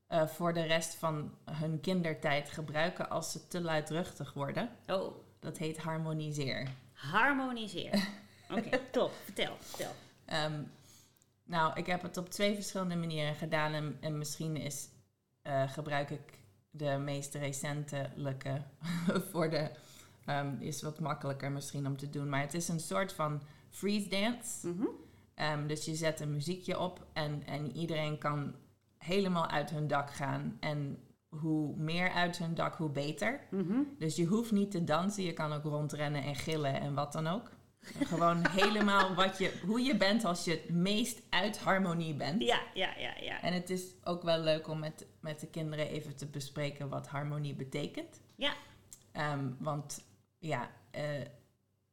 eh, 0.06 0.26
voor 0.26 0.54
de 0.54 0.62
rest 0.62 0.94
van 0.94 1.34
hun 1.50 1.80
kindertijd 1.80 2.50
gebruiken 2.50 3.10
als 3.10 3.32
ze 3.32 3.46
te 3.46 3.60
luidruchtig 3.60 4.32
worden. 4.32 4.70
Oh, 4.86 5.16
Dat 5.38 5.58
heet 5.58 5.78
harmoniseer. 5.78 6.68
Harmoniseer. 6.92 8.22
Oké, 8.50 8.80
top. 8.90 9.12
Vertel, 9.24 9.56
vertel. 9.60 9.92
Ehm, 10.24 10.62
nou, 11.44 11.78
ik 11.78 11.86
heb 11.86 12.02
het 12.02 12.16
op 12.16 12.30
twee 12.30 12.54
verschillende 12.54 12.96
manieren 12.96 13.34
gedaan. 13.34 13.72
En, 13.72 13.96
en 14.00 14.18
misschien 14.18 14.56
is, 14.56 14.88
eh, 15.42 15.70
gebruik 15.70 16.10
ik 16.10 16.38
de 16.70 16.96
meest 16.98 17.34
recentelijke 17.34 18.62
voor 19.30 19.50
de... 19.50 19.70
ehm, 20.24 20.56
is 20.58 20.82
wat 20.82 21.00
makkelijker 21.00 21.52
misschien 21.52 21.86
om 21.86 21.96
te 21.96 22.10
doen. 22.10 22.28
Maar 22.28 22.40
het 22.40 22.54
is 22.54 22.68
een 22.68 22.80
soort 22.80 23.12
van 23.12 23.42
freeze 23.70 24.08
dance. 24.08 24.68
Mhm. 24.68 24.86
Ehm, 25.34 25.66
dus 25.66 25.84
je 25.84 25.94
zet 25.94 26.20
een 26.20 26.32
muziekje 26.32 26.78
op 26.78 27.06
en, 27.12 27.42
en 27.46 27.76
iedereen 27.76 28.18
kan 28.18 28.54
helemaal 28.98 29.46
uit 29.46 29.70
hun 29.70 29.88
dak 29.88 30.10
gaan. 30.10 30.56
En 30.60 30.98
hoe 31.28 31.76
meer 31.76 32.10
uit 32.10 32.38
hun 32.38 32.54
dak, 32.54 32.74
hoe 32.74 32.90
beter. 32.90 33.40
Mhm. 33.50 33.78
Dus 33.98 34.16
je 34.16 34.24
hoeft 34.24 34.52
niet 34.52 34.70
te 34.70 34.84
dansen, 34.84 35.24
je 35.24 35.32
kan 35.32 35.52
ook 35.52 35.64
rondrennen 35.64 36.22
en 36.22 36.34
gillen 36.34 36.80
en 36.80 36.94
wat 36.94 37.12
dan 37.12 37.26
ook. 37.26 37.50
Gewoon 38.04 38.46
helemaal 38.48 39.14
wat 39.14 39.38
je, 39.38 39.60
hoe 39.66 39.80
je 39.80 39.96
bent 39.96 40.24
als 40.24 40.44
je 40.44 40.50
het 40.50 40.68
meest 40.70 41.22
uit 41.30 41.58
harmonie 41.58 42.14
bent. 42.14 42.42
Ja, 42.42 42.60
ja, 42.74 42.96
ja, 42.98 43.14
ja. 43.20 43.42
En 43.42 43.52
het 43.52 43.70
is 43.70 43.84
ook 44.04 44.22
wel 44.22 44.38
leuk 44.38 44.68
om 44.68 44.78
met, 44.78 45.06
met 45.20 45.40
de 45.40 45.46
kinderen 45.46 45.88
even 45.88 46.16
te 46.16 46.26
bespreken 46.26 46.88
wat 46.88 47.06
harmonie 47.08 47.54
betekent. 47.54 48.20
Ja. 48.36 48.54
Ehm, 49.12 49.50
want 49.58 50.04
ja, 50.38 50.70
eh, 50.90 51.04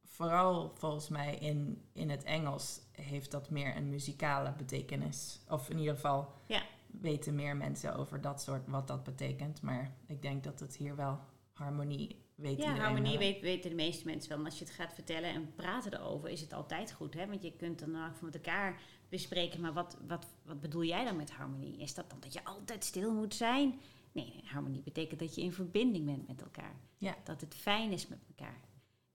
vooral 0.03 0.71
volgens 0.77 1.09
mij 1.09 1.35
in, 1.35 1.85
in 1.93 2.09
het 2.09 2.23
Engels 2.23 2.79
heeft 2.91 3.31
dat 3.31 3.49
meer 3.49 3.75
een 3.75 3.89
muzikale 3.89 4.53
betekenis. 4.57 5.39
Of 5.49 5.69
in 5.69 5.77
ieder 5.79 5.93
geval 5.95 6.33
Ja. 6.45 6.61
weten 6.87 7.35
meer 7.35 7.57
mensen 7.57 7.95
over 7.95 8.21
dat 8.21 8.41
soort 8.41 8.67
wat 8.67 8.87
dat 8.87 9.03
betekent. 9.03 9.61
Maar 9.61 9.91
ik 10.07 10.21
denk 10.21 10.43
dat 10.43 10.59
het 10.59 10.75
hier 10.75 10.95
wel 10.95 11.19
harmonie 11.53 12.20
weet 12.41 12.57
Ja, 12.57 12.75
harmonie 12.75 13.09
wel. 13.17 13.19
weet, 13.19 13.41
weten 13.41 13.69
de 13.69 13.75
meeste 13.75 14.05
mensen 14.05 14.29
wel. 14.29 14.37
Maar 14.37 14.49
als 14.49 14.59
je 14.59 14.65
het 14.65 14.73
gaat 14.73 14.93
vertellen 14.93 15.29
en 15.29 15.53
praten 15.55 15.93
erover, 15.93 16.29
is 16.29 16.41
het 16.41 16.53
altijd 16.53 16.91
goed. 16.91 17.13
Hè? 17.13 17.27
Want 17.27 17.43
je 17.43 17.51
kunt 17.55 17.79
dan 17.79 18.05
ook 18.05 18.21
met 18.21 18.35
elkaar 18.35 18.81
bespreken. 19.09 19.61
Maar 19.61 19.73
wat, 19.73 19.97
wat, 20.07 20.27
wat 20.43 20.61
bedoel 20.61 20.83
jij 20.83 21.03
dan 21.05 21.15
met 21.15 21.31
harmonie? 21.31 21.77
Is 21.77 21.93
dat 21.93 22.09
dan 22.09 22.19
dat 22.19 22.33
je 22.33 22.43
altijd 22.43 22.83
stil 22.83 23.13
moet 23.13 23.35
zijn? 23.35 23.79
Nee, 24.11 24.25
nee, 24.25 24.43
harmonie 24.45 24.81
betekent 24.81 25.19
dat 25.19 25.35
je 25.35 25.41
in 25.41 25.53
verbinding 25.53 26.05
bent 26.05 26.27
met 26.27 26.41
elkaar. 26.41 26.75
Ja. 26.97 27.15
Dat 27.23 27.41
het 27.41 27.55
fijn 27.55 27.91
is 27.91 28.07
met 28.07 28.19
elkaar. 28.27 28.59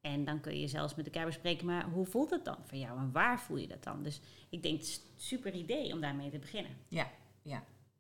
En 0.01 0.25
dan 0.25 0.41
kun 0.41 0.61
je 0.61 0.69
zelfs 0.69 0.95
met 0.95 1.07
elkaar 1.07 1.27
bespreken, 1.27 1.67
maar 1.67 1.85
hoe 1.91 2.07
voelt 2.07 2.31
het 2.31 2.45
dan 2.45 2.57
voor 2.65 2.79
jou 2.79 2.99
en 2.99 3.13
waar 3.13 3.41
voel 3.41 3.57
je 3.57 3.67
dat 3.69 3.85
dan? 3.85 4.03
Dus 4.03 4.21
ik 4.49 4.63
denk 4.63 4.75
het 4.79 4.87
is 4.87 4.97
een 4.97 5.03
super 5.21 5.53
idee 5.55 5.93
om 5.93 6.01
daarmee 6.01 6.31
te 6.31 6.39
beginnen. 6.39 6.73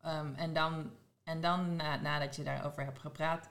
Ehm, 0.00 0.35
en 0.35 0.52
dan, 0.52 0.90
en 1.25 1.40
dan 1.40 1.76
na- 1.76 2.00
nadat 2.00 2.37
je 2.37 2.42
daarover 2.42 2.85
hebt 2.85 2.99
gepraat, 2.99 3.50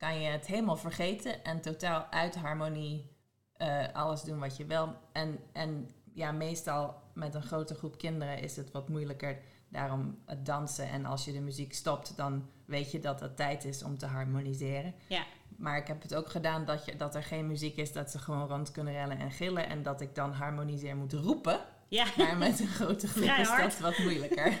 kan 0.00 0.20
je 0.20 0.28
het 0.28 0.46
helemaal 0.46 0.76
vergeten 0.76 1.44
en 1.44 1.60
totaal 1.60 2.06
uit 2.10 2.36
harmonie 2.36 3.16
eh, 3.56 3.84
alles 3.92 4.22
doen 4.22 4.38
wat 4.38 4.56
je 4.56 4.64
wil. 4.64 4.94
En, 5.12 5.38
en 5.52 5.90
ja, 6.12 6.32
meestal 6.32 7.02
met 7.14 7.34
een 7.34 7.42
grote 7.42 7.74
groep 7.74 7.98
kinderen 7.98 8.38
is 8.38 8.56
het 8.56 8.70
wat 8.70 8.88
moeilijker. 8.88 9.38
Daarom 9.68 10.18
het 10.26 10.46
dansen. 10.46 10.88
En 10.88 11.04
als 11.04 11.24
je 11.24 11.32
de 11.32 11.40
muziek 11.40 11.74
stopt, 11.74 12.16
dan 12.16 12.48
weet 12.64 12.90
je 12.90 13.00
dat 13.00 13.20
het 13.20 13.36
tijd 13.36 13.64
is 13.64 13.82
om 13.82 13.98
te 13.98 14.06
harmoniseren. 14.06 14.94
Ja. 15.06 15.24
Maar 15.56 15.76
ik 15.76 15.86
heb 15.86 16.02
het 16.02 16.14
ook 16.14 16.30
gedaan 16.30 16.64
dat, 16.64 16.84
je, 16.84 16.96
dat 16.96 17.14
er 17.14 17.22
geen 17.22 17.46
muziek 17.46 17.76
is, 17.76 17.92
dat 17.92 18.10
ze 18.10 18.18
gewoon 18.18 18.48
rond 18.48 18.70
kunnen 18.70 18.92
rennen 18.92 19.18
en 19.18 19.30
gillen. 19.30 19.68
En 19.68 19.82
dat 19.82 20.00
ik 20.00 20.14
dan 20.14 20.32
harmoniseer 20.32 20.96
moet 20.96 21.12
roepen. 21.12 21.60
Ja, 21.88 22.06
Maar 22.16 22.36
met 22.36 22.60
een 22.60 22.66
grote 22.66 23.08
groep 23.14 23.24
is 23.24 23.48
hard. 23.48 23.62
dat 23.62 23.78
wat 23.78 23.98
moeilijker. 23.98 24.60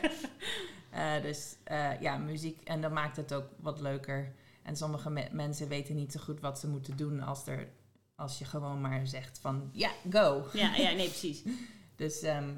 Eh, 0.90 1.22
dus 1.22 1.56
eh, 1.64 2.00
ja, 2.00 2.16
muziek. 2.16 2.60
En 2.64 2.80
dat 2.80 2.92
maakt 2.92 3.16
het 3.16 3.34
ook 3.34 3.44
wat 3.56 3.80
leuker. 3.80 4.32
En 4.62 4.76
sommige 4.76 5.10
me- 5.10 5.28
mensen 5.32 5.68
weten 5.68 5.94
niet 5.94 6.12
zo 6.12 6.20
goed 6.20 6.40
wat 6.40 6.58
ze 6.58 6.68
moeten 6.68 6.96
doen 6.96 7.20
als, 7.20 7.46
er, 7.46 7.68
als 8.14 8.38
je 8.38 8.44
gewoon 8.44 8.80
maar 8.80 9.06
zegt 9.06 9.38
van 9.38 9.70
ja, 9.72 9.90
go. 10.10 10.46
ja, 10.52 10.74
ja 10.76 10.90
nee, 10.92 11.08
precies. 11.08 11.42
Dus 11.96 12.22
ehm, 12.22 12.50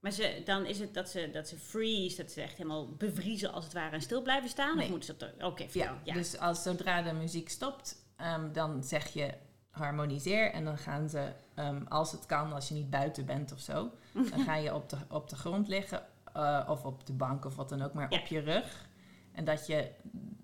Maar 0.00 0.12
ze, 0.12 0.42
dan 0.44 0.66
is 0.66 0.78
het 0.78 0.94
dat 0.94 1.08
ze, 1.08 1.30
dat 1.32 1.48
ze 1.48 1.56
freeze, 1.56 2.16
dat 2.22 2.32
ze 2.32 2.42
echt 2.42 2.56
helemaal 2.56 2.92
bevriezen 2.96 3.52
als 3.52 3.64
het 3.64 3.72
ware 3.72 3.94
en 3.94 4.00
stil 4.02 4.22
blijven 4.22 4.48
staan? 4.50 4.78
Of 4.80 4.88
moeten 4.88 5.06
ze 5.08 5.16
dat... 5.16 5.48
Oké, 5.50 5.68
vertel. 5.68 5.80
ja, 5.94 6.00
Ja, 6.04 6.12
dus 6.14 6.38
als 6.38 6.62
zodra 6.62 7.02
de 7.02 7.12
muziek 7.12 7.48
stopt, 7.48 7.96
ehm, 8.16 8.52
dan 8.52 8.84
zeg 8.84 9.06
je 9.06 9.34
harmoniseer. 9.70 10.52
En 10.52 10.64
dan 10.64 10.78
gaan 10.78 11.08
ze, 11.08 11.32
ehm, 11.54 11.84
als 11.88 12.12
het 12.12 12.26
kan, 12.26 12.52
als 12.52 12.68
je 12.68 12.74
niet 12.74 12.90
buiten 12.90 13.26
bent 13.26 13.52
of 13.52 13.60
zo, 13.60 13.90
dan 14.30 14.40
ga 14.40 14.56
je 14.56 14.74
op 14.74 14.88
de, 14.88 14.96
op 15.08 15.28
de 15.28 15.36
grond 15.36 15.68
liggen 15.68 16.02
eh, 16.32 16.66
of 16.68 16.84
op 16.84 17.06
de 17.06 17.12
bank 17.12 17.44
of 17.44 17.56
wat 17.56 17.68
dan 17.68 17.82
ook, 17.82 17.92
maar 17.92 18.12
Ja. 18.12 18.20
op 18.20 18.26
je 18.26 18.38
rug. 18.40 18.88
En 19.32 19.44
dat 19.44 19.66
je, 19.66 19.90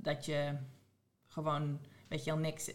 dat 0.05 0.25
je 0.25 0.57
gewoon, 1.27 1.81
weet 2.09 2.25
je 2.25 2.31
wel, 2.31 2.41
niks 2.41 2.73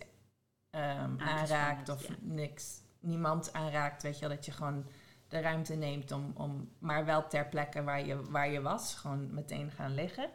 ehm, 0.69 1.19
aanraakt 1.19 1.89
of 1.89 2.07
ja. 2.07 2.15
niks, 2.21 2.81
niemand 2.99 3.53
aanraakt, 3.53 4.03
weet 4.03 4.19
je 4.19 4.27
wel, 4.27 4.35
dat 4.35 4.45
je 4.45 4.51
gewoon 4.51 4.85
de 5.27 5.39
ruimte 5.39 5.75
neemt 5.75 6.11
om, 6.11 6.31
om 6.35 6.69
maar 6.79 7.05
wel 7.05 7.27
ter 7.27 7.45
plekke 7.47 7.83
waar 7.83 8.05
je, 8.05 8.23
waar 8.31 8.49
je 8.51 8.61
was, 8.61 8.95
gewoon 8.95 9.33
meteen 9.33 9.71
gaan 9.71 9.93
liggen. 9.93 10.29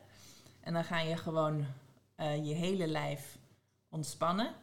En 0.60 0.72
dan 0.72 0.84
ga 0.84 1.00
je 1.00 1.16
gewoon 1.16 1.66
eh, 2.14 2.46
je 2.46 2.54
hele 2.54 2.86
lijf 2.86 3.38
ontspannen 3.88 4.54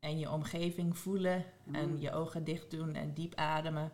en 0.00 0.18
je 0.18 0.30
omgeving 0.30 0.98
voelen 0.98 1.44
en 1.72 1.90
Mm. 1.90 1.96
je 2.00 2.12
ogen 2.12 2.44
dicht 2.44 2.70
doen 2.70 2.94
en 2.94 3.14
diep 3.14 3.34
ademen. 3.34 3.92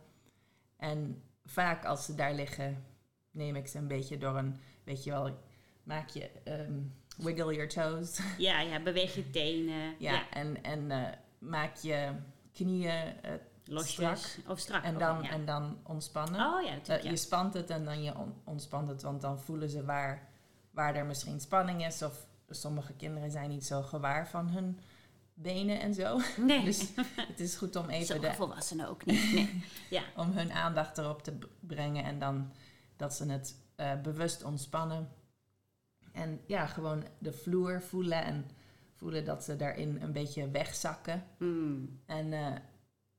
En 0.76 1.22
vaak 1.44 1.84
als 1.84 2.04
ze 2.04 2.14
daar 2.14 2.34
liggen, 2.34 2.84
neem 3.30 3.56
ik 3.56 3.66
ze 3.66 3.78
een 3.78 3.88
beetje 3.88 4.18
door 4.18 4.36
een, 4.36 4.60
weet 4.84 5.04
je 5.04 5.10
wel, 5.10 5.38
maak 5.82 6.08
je 6.08 6.30
ehm, 6.44 6.80
wiggle 7.16 7.54
your 7.54 7.68
toes. 7.68 8.18
ja, 8.38 8.60
ja, 8.60 8.80
beweeg 8.80 9.14
je 9.14 9.30
tenen. 9.30 9.94
ja, 9.98 10.12
Ja, 10.12 10.30
en, 10.30 10.62
en 10.64 10.90
eh, 10.90 11.12
maak 11.38 11.76
je 11.76 12.08
knieën 12.52 13.22
eh, 13.22 13.32
losjes. 13.64 13.92
strak. 14.22 14.48
Of 14.48 14.58
strak. 14.58 14.82
en, 14.84 14.98
dan, 14.98 15.22
ja. 15.22 15.30
en 15.30 15.44
dan 15.44 15.78
ontspannen. 15.82 16.40
Oh 16.54 16.62
ja, 16.62 16.68
Eh, 16.68 16.74
natuurlijk. 16.74 17.02
ja. 17.04 17.10
Je 17.10 17.16
spant 17.16 17.54
het 17.54 17.70
en 17.70 17.84
dan 17.84 18.02
je 18.02 18.16
on- 18.18 18.34
ontspant 18.44 18.88
het, 18.88 19.02
want 19.02 19.20
dan 19.20 19.40
voelen 19.40 19.68
ze 19.70 19.84
waar, 19.84 20.28
waar 20.70 20.94
er 20.94 21.06
misschien 21.06 21.40
spanning 21.40 21.86
is. 21.86 22.02
Of 22.02 22.26
sommige 22.48 22.92
kinderen 22.92 23.30
zijn 23.30 23.48
niet 23.50 23.66
zo 23.66 23.82
gewaar 23.82 24.28
van 24.28 24.48
hun 24.48 24.78
benen 25.34 25.80
en 25.80 25.94
zo. 25.94 26.20
nee, 26.36 26.64
Dus 26.64 26.88
het 27.16 27.40
is 27.40 27.56
goed 27.56 27.76
om 27.76 27.88
even 27.88 28.06
sommige 28.06 28.28
de, 28.30 28.34
volwassenen 28.36 28.88
ook 28.88 29.04
niet. 29.04 29.32
Nee. 29.32 29.62
Ja, 29.90 30.02
om 30.16 30.30
hun 30.30 30.52
aandacht 30.52 30.98
erop 30.98 31.22
te 31.22 31.38
brengen 31.60 32.04
en 32.04 32.18
dan 32.18 32.52
dat 32.96 33.14
ze 33.14 33.30
het 33.30 33.56
eh, 33.76 34.00
bewust 34.02 34.44
ontspannen. 34.44 35.08
En 36.12 36.40
ja, 36.46 36.66
gewoon 36.66 37.04
de 37.18 37.32
vloer 37.32 37.82
voelen 37.82 38.24
en 38.24 38.50
voelen 39.02 39.24
dat 39.24 39.44
ze 39.44 39.56
daarin 39.56 40.02
een 40.02 40.12
beetje 40.12 40.50
wegzakken. 40.50 41.24
Mm. 41.38 42.00
En, 42.06 42.32
eh, 42.32 42.54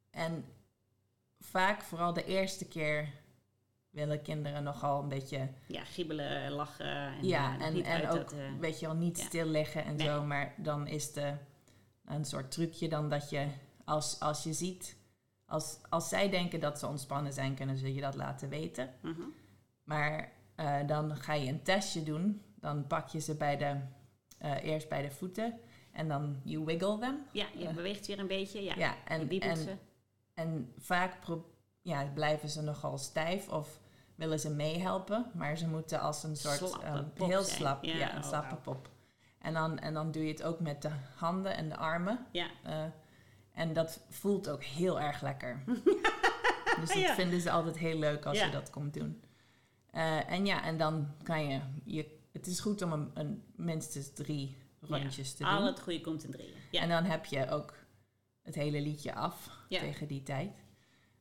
en 0.09 0.45
vaak, 1.39 1.81
vooral 1.81 2.13
de 2.13 2.25
eerste 2.25 2.67
keer, 2.67 3.09
willen 3.89 4.21
kinderen 4.21 4.63
nogal 4.63 5.01
een 5.01 5.09
beetje, 5.09 5.49
ja 5.67 5.83
giebelen, 5.83 6.51
lachen. 6.51 7.07
En, 7.07 7.25
ja, 7.25 7.57
eh, 7.59 7.65
en, 7.65 7.83
en 7.83 8.09
ook, 8.09 8.15
dat, 8.15 8.31
eh, 8.31 8.39
weet 8.59 8.79
je 8.79 8.85
wel, 8.85 8.95
niet 8.95 9.17
ja. 9.17 9.25
stil 9.25 9.45
liggen 9.45 9.83
en 9.85 9.95
Nee. 9.95 10.07
zo. 10.07 10.23
Maar 10.23 10.53
dan 10.57 10.87
is 10.87 11.13
de, 11.13 11.33
een 12.05 12.25
soort 12.25 12.51
trucje 12.51 12.89
dan 12.89 13.09
dat 13.09 13.29
je, 13.29 13.47
als, 13.85 14.19
als 14.19 14.43
je 14.43 14.53
ziet, 14.53 14.97
als, 15.45 15.77
als 15.89 16.09
zij 16.09 16.29
denken 16.29 16.59
dat 16.59 16.79
ze 16.79 16.87
ontspannen 16.87 17.33
zijn, 17.33 17.55
kunnen 17.55 17.77
ze 17.77 17.93
je 17.93 18.01
dat 18.01 18.15
laten 18.15 18.49
weten. 18.49 18.93
mhm. 19.01 19.21
Maar 19.83 20.31
dan 20.85 21.15
ga 21.15 21.33
je 21.33 21.49
een 21.49 21.63
testje 21.63 22.03
doen. 22.03 22.41
Dan 22.63 22.87
pak 22.87 23.07
je 23.09 23.19
ze 23.19 23.35
bij 23.35 23.57
de, 23.57 23.77
eh, 24.37 24.63
eerst 24.63 24.89
bij 24.89 25.01
de 25.01 25.11
voeten 25.11 25.59
en 25.91 26.07
dan 26.07 26.41
you 26.43 26.65
wiggle 26.65 26.97
them. 26.99 27.17
Ja, 27.31 27.45
je 27.57 27.67
Eh. 27.67 27.73
beweegt 27.73 28.07
weer 28.07 28.19
een 28.19 28.27
beetje. 28.27 28.63
Ja, 28.63 28.73
Ja, 28.77 28.95
en, 29.07 29.29
en, 29.39 29.57
ze. 29.57 29.75
en 30.33 30.73
vaak 30.77 31.19
pro- 31.19 31.51
ja, 31.81 32.05
blijven 32.13 32.49
ze 32.49 32.61
nogal 32.61 32.97
stijf 32.97 33.49
of 33.49 33.79
willen 34.15 34.39
ze 34.39 34.49
meehelpen. 34.49 35.31
Maar 35.33 35.57
ze 35.57 35.67
moeten 35.67 35.99
als 35.99 36.23
een 36.23 36.35
soort 36.37 36.57
Slappe 36.57 36.85
ehm, 36.85 37.05
heel 37.29 37.43
slap, 37.43 37.83
Ja, 37.83 37.95
ja, 37.95 38.11
een 38.15 38.23
oh, 38.23 38.27
slappe 38.27 38.55
pop. 38.55 38.89
En 39.39 39.53
dan, 39.53 39.79
en 39.79 39.93
dan 39.93 40.11
doe 40.11 40.23
je 40.25 40.31
het 40.31 40.43
ook 40.43 40.59
met 40.59 40.81
de 40.81 40.89
handen 41.15 41.55
en 41.55 41.69
de 41.69 41.77
armen. 41.77 42.25
Ja. 42.31 42.47
Eh, 42.63 42.83
en 43.51 43.73
dat 43.73 43.99
voelt 44.09 44.49
ook 44.49 44.63
heel 44.63 44.99
erg 45.01 45.21
lekker. 45.21 45.63
dus 46.79 46.87
dat 46.89 46.93
Ja. 46.99 47.13
vinden 47.13 47.41
ze 47.41 47.51
altijd 47.51 47.77
heel 47.77 47.97
leuk 47.97 48.25
als 48.25 48.39
je 48.43 48.49
dat 48.49 48.69
komt 48.69 48.93
doen. 48.93 49.23
En 50.27 50.45
ja, 50.45 50.63
en 50.63 50.77
dan 50.77 51.07
kan 51.23 51.47
je, 51.47 51.59
je... 51.83 52.21
Het 52.33 52.47
is 52.47 52.59
goed 52.59 52.81
om 52.81 52.91
een, 52.91 53.11
een 53.13 53.43
minstens 53.55 54.13
drie 54.13 54.57
rondjes 54.81 55.33
te 55.33 55.43
doen. 55.43 55.51
Al 55.51 55.65
het 55.65 55.79
goede 55.79 56.01
komt 56.01 56.23
in 56.23 56.31
drieën. 56.31 56.53
Ja. 56.71 56.81
En 56.81 56.89
dan 56.89 57.03
heb 57.03 57.25
je 57.25 57.49
ook 57.49 57.73
het 58.41 58.55
hele 58.55 58.81
liedje 58.81 59.15
af 59.15 59.49
Ja. 59.69 59.79
tegen 59.79 60.07
die 60.07 60.23
tijd. 60.23 60.63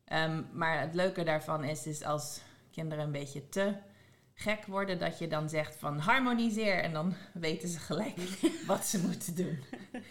Ehm, 0.04 0.42
maar 0.52 0.80
het 0.80 0.94
leuke 0.94 1.22
daarvan 1.24 1.64
is, 1.64 1.86
is 1.86 2.02
als 2.02 2.40
kinderen 2.70 3.04
een 3.04 3.12
beetje 3.12 3.48
te 3.48 3.74
gek 4.34 4.66
worden, 4.66 4.98
dat 4.98 5.18
je 5.18 5.28
dan 5.28 5.48
zegt 5.48 5.76
van 5.76 5.98
harmoniseer. 5.98 6.82
En 6.82 6.92
dan 6.92 7.14
weten 7.34 7.68
ze 7.68 7.78
gelijk 7.78 8.18
wat 8.66 8.84
ze 8.86 8.98
moeten 9.00 9.34
doen. 9.36 9.64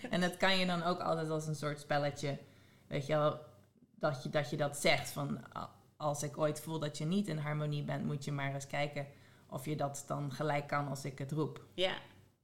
En 0.09 0.21
dat 0.21 0.37
kan 0.37 0.57
je 0.57 0.65
dan 0.65 0.83
ook 0.83 0.99
altijd 0.99 1.29
als 1.29 1.47
een 1.47 1.55
soort 1.55 1.79
spelletje, 1.79 2.37
weet 2.87 3.05
je 3.05 3.13
wel, 3.13 3.39
dat 3.95 4.23
je 4.23 4.29
dat, 4.29 4.49
je 4.49 4.57
dat 4.57 4.77
zegt. 4.77 5.09
Van 5.09 5.39
als 5.97 6.23
ik 6.23 6.37
ooit 6.37 6.59
voel 6.59 6.79
dat 6.79 6.97
je 6.97 7.05
niet 7.05 7.27
in 7.27 7.37
harmonie 7.37 7.83
bent, 7.83 8.05
moet 8.05 8.25
je 8.25 8.31
maar 8.31 8.53
eens 8.53 8.67
kijken 8.67 9.07
of 9.51 9.65
je 9.65 9.75
dat 9.75 10.03
dan 10.07 10.31
gelijk 10.31 10.67
kan 10.67 10.87
als 10.87 11.05
ik 11.05 11.17
het 11.17 11.31
roep. 11.31 11.65
Ja, 11.73 11.93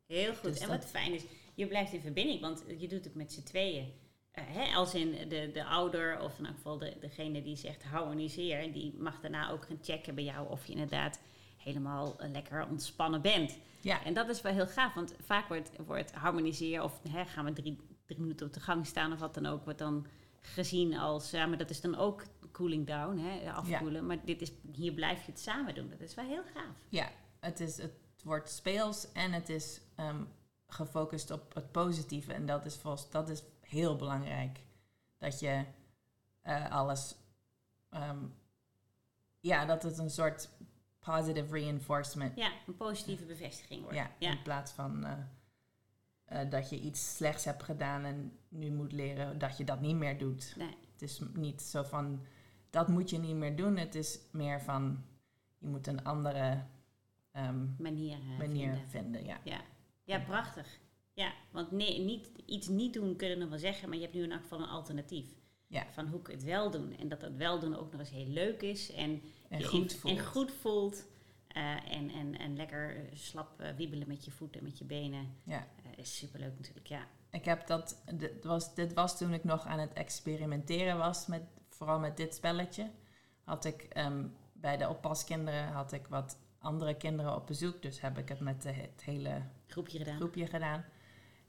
heel 0.06 0.34
goed. 0.36 0.44
Dus 0.44 0.60
en 0.60 0.68
wat 0.68 0.86
fijn 0.86 1.14
is, 1.14 1.24
je 1.56 1.68
blijft 1.68 1.94
in 1.94 2.02
verbinding, 2.02 2.42
want 2.42 2.64
je 2.78 2.88
doet 2.88 3.04
het 3.04 3.16
met 3.16 3.34
z'n 3.34 3.44
tweeën. 3.44 3.94
eh, 4.32 4.44
hè, 4.48 4.76
als 4.76 4.94
in 4.96 5.30
de, 5.30 5.50
de 5.54 5.66
ouder 5.66 6.20
of 6.20 6.40
in 6.40 6.46
elk 6.46 6.56
geval 6.56 6.78
de, 6.78 6.94
degene 7.00 7.42
die 7.42 7.56
zegt 7.56 7.84
harmoniseer, 7.84 8.74
die 8.74 8.94
mag 8.98 9.20
daarna 9.20 9.52
ook 9.52 9.66
gaan 9.66 9.80
checken 9.82 10.16
bij 10.16 10.24
jou 10.24 10.50
of 10.50 10.66
je 10.66 10.72
inderdaad 10.72 11.20
helemaal 11.58 12.20
eh, 12.20 12.32
lekker 12.32 12.68
ontspannen 12.70 13.22
bent. 13.22 13.58
Ja, 13.82 14.04
En 14.04 14.14
dat 14.14 14.30
is 14.30 14.42
wel 14.42 14.54
heel 14.54 14.68
gaaf, 14.68 14.94
want 14.94 15.14
vaak 15.26 15.48
wordt, 15.48 15.70
wordt 15.86 16.12
harmoniseren 16.12 16.84
of 16.84 17.00
hè, 17.10 17.26
gaan 17.26 17.46
we 17.46 17.54
drie, 17.54 17.78
drie 18.06 18.20
minuten 18.20 18.46
op 18.48 18.54
de 18.54 18.60
gang 18.60 18.86
staan 18.86 19.14
of 19.14 19.20
wat 19.20 19.34
dan 19.34 19.46
ook, 19.46 19.64
wordt 19.64 19.80
dan 19.80 20.06
gezien 20.42 20.98
als, 20.98 21.32
ja, 21.32 21.46
maar 21.46 21.58
dat 21.58 21.70
is 21.70 21.82
dan 21.82 21.96
ook 21.96 22.24
cooling 22.58 22.88
down, 22.88 23.18
hè, 23.18 23.52
afkoelen. 23.52 24.06
Maar 24.06 24.26
dit 24.26 24.42
is, 24.42 24.52
hier 24.74 24.94
blijf 24.94 25.26
je 25.26 25.32
het 25.32 25.40
samen 25.40 25.76
doen. 25.76 25.90
Dat 25.90 26.00
is 26.00 26.16
wel 26.16 26.26
heel 26.26 26.44
gaaf. 26.54 26.76
ja 26.90 27.10
het, 27.40 27.60
is, 27.60 27.78
het 27.78 28.24
wordt 28.24 28.50
speels 28.50 29.12
en 29.12 29.32
het 29.32 29.50
is 29.50 29.82
ehm, 29.96 30.24
gefocust 30.68 31.32
op 31.32 31.54
het 31.54 31.72
positieve. 31.72 32.34
En 32.34 32.46
dat 32.46 32.66
is, 32.66 32.76
volgens, 32.76 33.10
dat 33.10 33.30
is 33.30 33.44
heel 33.62 33.96
belangrijk. 33.96 34.60
Dat 35.18 35.40
je 35.40 35.66
eh, 36.42 36.72
alles... 36.72 37.16
ehm, 37.90 38.26
ja, 39.40 39.66
dat 39.66 39.84
het 39.84 39.98
een 39.98 40.10
soort 40.10 40.50
positive 41.00 41.54
reinforcement 41.54 42.38
Ja, 42.38 42.52
een 42.68 42.76
positieve 42.76 43.26
bevestiging 43.26 43.82
wordt. 43.82 43.98
Ja, 43.98 44.12
ja. 44.20 44.32
in 44.32 44.42
plaats 44.42 44.72
van 44.72 45.06
eh, 45.06 45.18
eh, 46.26 46.50
dat 46.50 46.70
je 46.70 46.80
iets 46.80 47.16
slechts 47.16 47.46
hebt 47.46 47.64
gedaan 47.64 48.04
en 48.04 48.38
nu 48.50 48.72
moet 48.72 48.92
leren 48.92 49.38
dat 49.40 49.58
je 49.58 49.64
dat 49.64 49.82
niet 49.82 49.96
meer 49.96 50.18
doet. 50.18 50.54
Nee. 50.58 50.76
Het 50.92 51.02
is 51.02 51.22
niet 51.34 51.62
zo 51.62 51.84
van, 51.84 52.26
dat 52.78 52.88
moet 52.88 53.10
je 53.10 53.18
niet 53.18 53.36
meer 53.36 53.56
doen. 53.56 53.78
Het 53.78 53.96
is 53.96 54.20
meer 54.32 54.62
van, 54.62 55.04
je 55.58 55.68
moet 55.68 55.88
een 55.88 56.04
andere 56.04 56.64
ehm, 57.32 57.66
manier, 57.78 58.18
eh, 58.18 58.38
manier 58.38 58.74
vinden. 58.74 58.90
vinden. 58.90 59.26
ja. 59.26 59.40
Ja. 59.44 59.62
ja, 60.04 60.20
prachtig. 60.20 60.80
Ja, 61.14 61.34
want 61.52 61.72
nee, 61.72 62.00
niet, 62.00 62.30
iets 62.46 62.68
niet 62.68 62.94
doen 62.94 63.16
kun 63.16 63.28
je 63.30 63.36
nog 63.36 63.50
wel 63.50 63.58
zeggen, 63.58 63.90
maar 63.90 63.98
je 63.98 64.04
hebt 64.04 64.16
nu 64.16 64.24
in 64.24 64.32
elk 64.32 64.42
geval 64.42 64.60
een 64.60 64.68
alternatief. 64.68 65.26
Ja. 65.68 65.86
Van 65.92 66.08
hoe 66.08 66.20
je 66.24 66.32
het 66.32 66.44
wel 66.44 66.72
doen. 66.72 66.98
En 66.98 67.10
dat 67.10 67.22
het 67.22 67.36
wel 67.36 67.60
doen 67.60 67.76
ook 67.76 67.92
nog 67.92 68.00
eens 68.00 68.10
heel 68.10 68.28
leuk 68.28 68.62
is. 68.62 68.92
En, 68.92 69.22
En 69.50 69.60
je 69.60 69.66
goed 69.66 69.94
voelt. 69.94 70.18
En 70.18 70.26
goed 70.26 70.52
voelt. 70.52 71.06
eh, 71.48 71.92
en, 71.94 72.10
en, 72.10 72.38
en 72.40 72.56
lekker 72.56 72.96
eh, 72.96 73.16
slap 73.16 73.60
eh, 73.62 73.76
wiebelen 73.76 74.08
met 74.08 74.26
je 74.26 74.32
voeten, 74.32 74.64
met 74.64 74.78
je 74.78 74.86
benen. 74.86 75.28
Ja. 75.44 75.68
Eh, 75.84 75.92
is 75.98 76.18
superleuk 76.18 76.54
natuurlijk, 76.58 76.88
ja. 76.88 77.08
Ik 77.32 77.46
heb 77.46 77.68
dat, 77.68 78.02
dit 78.14 78.44
was, 78.44 78.76
dit 78.76 78.94
was 78.94 79.18
toen 79.18 79.34
ik 79.34 79.44
nog 79.44 79.66
aan 79.66 79.80
het 79.80 79.94
experimenteren 79.94 80.98
was, 80.98 81.28
met, 81.28 81.42
vooral 81.78 82.00
met 82.00 82.18
dit 82.18 82.36
spelletje. 82.36 82.90
Had 83.44 83.66
ik 83.66 83.82
ehm, 83.82 84.26
bij 84.54 84.78
de 84.78 84.90
oppaskinderen 84.90 85.68
had 85.68 85.92
ik 85.92 86.08
wat 86.08 86.38
andere 86.60 86.96
kinderen 86.98 87.36
op 87.36 87.48
bezoek, 87.48 87.82
dus 87.82 88.02
heb 88.02 88.18
ik 88.18 88.30
het 88.30 88.40
met 88.40 88.62
de, 88.62 88.72
het 88.72 89.02
hele 89.04 89.42
Groepje 89.68 89.98
gedaan. 89.98 90.16
groepje 90.16 90.48
gedaan. 90.48 90.86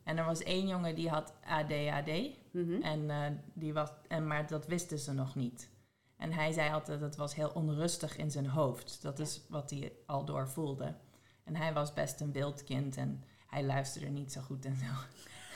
En 0.04 0.16
er 0.18 0.24
was 0.24 0.42
één 0.42 0.66
jongen 0.66 0.94
die 0.94 1.08
had 1.08 1.32
ADHD. 1.44 2.10
Mhm. 2.52 2.82
En, 2.82 3.10
eh, 3.10 3.30
die 3.52 3.72
was, 3.72 3.88
en, 4.08 4.26
maar 4.26 4.46
dat 4.46 4.66
wisten 4.66 4.98
ze 4.98 5.12
nog 5.12 5.34
niet. 5.34 5.70
En 6.16 6.32
hij 6.32 6.52
zei 6.52 6.72
altijd 6.72 7.00
dat 7.00 7.08
het 7.08 7.18
was 7.18 7.34
heel 7.34 7.50
onrustig 7.50 8.16
in 8.16 8.30
zijn 8.30 8.46
hoofd. 8.46 9.02
Dat 9.02 9.18
Ja. 9.18 9.24
is 9.24 9.40
wat 9.48 9.70
hij 9.70 9.92
al 10.06 10.24
door 10.24 10.48
voelde. 10.48 10.94
En 11.44 11.56
hij 11.56 11.72
was 11.72 11.92
best 11.92 12.20
een 12.20 12.32
wild 12.32 12.64
kind 12.64 12.96
en 12.96 13.24
hij 13.46 13.64
luisterde 13.64 14.08
niet 14.08 14.32
zo 14.32 14.40
goed 14.40 14.64
en 14.64 14.76
zo. 14.76 14.86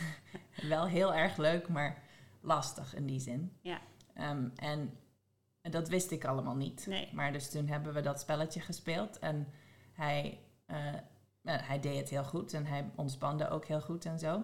Wel 0.68 0.86
heel 0.86 1.14
erg 1.14 1.36
leuk, 1.36 1.68
maar 1.68 2.02
lastig 2.40 2.94
in 2.94 3.06
die 3.06 3.20
zin. 3.20 3.52
Ja. 3.60 3.80
Ehm, 4.14 4.48
en 4.54 4.98
dat 5.60 5.88
wist 5.88 6.10
ik 6.10 6.24
allemaal 6.24 6.56
niet. 6.56 6.86
Nee. 6.86 7.08
Maar 7.12 7.32
dus 7.32 7.50
toen 7.50 7.68
hebben 7.68 7.94
we 7.94 8.00
dat 8.00 8.20
spelletje 8.20 8.60
gespeeld 8.60 9.18
en 9.18 9.48
hij, 9.92 10.40
eh, 10.66 10.76
nou, 11.42 11.60
hij 11.60 11.80
deed 11.80 11.98
het 11.98 12.08
heel 12.08 12.24
goed 12.24 12.52
en 12.52 12.66
hij 12.66 12.90
ontspande 12.94 13.48
ook 13.48 13.64
heel 13.64 13.80
goed 13.80 14.04
en 14.04 14.18
zo. 14.18 14.42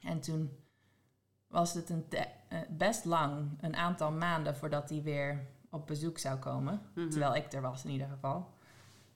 En 0.00 0.20
toen 0.20 0.50
was 1.46 1.74
het 1.74 1.90
een 1.90 2.06
eh, 2.10 2.58
best 2.68 3.04
lang, 3.04 3.58
een 3.60 3.76
aantal 3.76 4.12
maanden 4.12 4.56
voordat 4.56 4.90
hij 4.90 5.02
weer 5.02 5.46
op 5.70 5.86
bezoek 5.86 6.18
zou 6.18 6.38
komen. 6.38 6.82
Mhm. 6.94 7.08
Terwijl 7.08 7.34
ik 7.34 7.52
er 7.52 7.62
was 7.62 7.84
in 7.84 7.90
ieder 7.90 8.08
geval. 8.08 8.56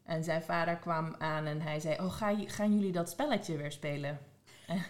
En 0.03 0.25
zijn 0.25 0.43
vader 0.43 0.77
kwam 0.77 1.15
aan 1.19 1.45
en 1.45 1.61
hij 1.61 1.81
zei, 1.81 1.99
oh, 2.01 2.13
ga, 2.13 2.35
gaan 2.47 2.75
jullie 2.75 2.93
dat 2.93 3.11
spelletje 3.11 3.57
weer 3.57 3.73
spelen? 3.73 4.19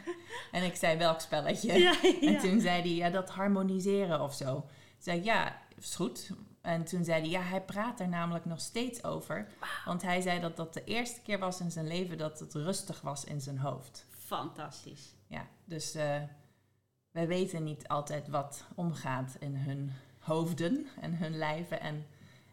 en 0.52 0.62
ik 0.62 0.76
zei, 0.76 0.98
welk 0.98 1.20
spelletje? 1.20 1.72
Ja, 1.78 1.94
En 2.20 2.38
toen 2.38 2.60
zei 2.60 2.80
hij, 2.80 2.94
ja, 2.94 3.10
dat 3.10 3.30
harmoniseren 3.30 4.20
of 4.20 4.34
zo. 4.34 4.54
Toen 4.54 4.70
zei 4.98 5.18
ik, 5.18 5.24
ja, 5.24 5.60
is 5.76 5.94
goed. 5.94 6.30
En 6.60 6.84
toen 6.84 7.04
zei 7.04 7.20
hij, 7.20 7.30
ja, 7.30 7.40
hij 7.40 7.62
praat 7.62 8.00
er 8.00 8.08
namelijk 8.08 8.44
nog 8.44 8.60
steeds 8.60 9.04
over. 9.04 9.48
Want 9.84 10.02
hij 10.02 10.20
zei 10.20 10.40
dat 10.40 10.56
dat 10.56 10.74
de 10.74 10.84
eerste 10.84 11.20
keer 11.20 11.38
was 11.38 11.60
in 11.60 11.70
zijn 11.70 11.86
leven 11.86 12.18
dat 12.18 12.38
het 12.38 12.54
rustig 12.54 13.00
was 13.00 13.24
in 13.24 13.40
zijn 13.40 13.58
hoofd. 13.58 14.06
Fantastisch. 14.10 15.14
Ja, 15.26 15.46
dus 15.64 15.94
eh, 15.94 16.22
wij 17.10 17.26
weten 17.26 17.64
niet 17.64 17.88
altijd 17.88 18.28
wat 18.28 18.64
omgaat 18.74 19.36
in 19.38 19.56
hun 19.56 19.92
hoofden 20.18 20.86
en 21.00 21.16
hun 21.16 21.38
lijven. 21.38 21.80
En 21.80 22.06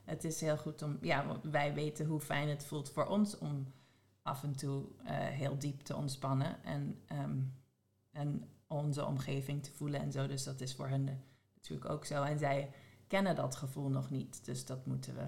het 0.06 0.24
is 0.24 0.42
heel 0.42 0.58
goed 0.58 0.82
om, 0.82 0.98
ja, 1.02 1.26
want 1.26 1.44
wij 1.44 1.74
weten 1.74 2.06
hoe 2.06 2.20
fijn 2.20 2.50
het 2.50 2.66
voelt 2.66 2.90
voor 2.90 3.06
ons 3.06 3.38
om 3.38 3.74
af 4.22 4.44
en 4.44 4.56
toe 4.56 4.86
eh, 5.04 5.16
heel 5.16 5.58
diep 5.58 5.82
te 5.82 5.96
ontspannen 5.96 6.64
en, 6.64 7.02
ehm, 7.08 7.38
en 8.12 8.50
onze 8.68 9.06
omgeving 9.06 9.64
te 9.64 9.72
voelen 9.72 10.02
en 10.02 10.12
zo. 10.12 10.28
Dus 10.28 10.44
dat 10.44 10.62
is 10.62 10.76
voor 10.76 10.88
hen 10.88 11.24
natuurlijk 11.56 11.90
ook 11.90 12.06
zo. 12.06 12.24
En 12.24 12.40
zij 12.40 12.72
kennen 13.08 13.36
dat 13.36 13.56
gevoel 13.56 13.90
nog 13.90 14.10
niet, 14.10 14.46
dus 14.46 14.66
dat 14.66 14.86
moeten 14.86 15.16
we, 15.16 15.26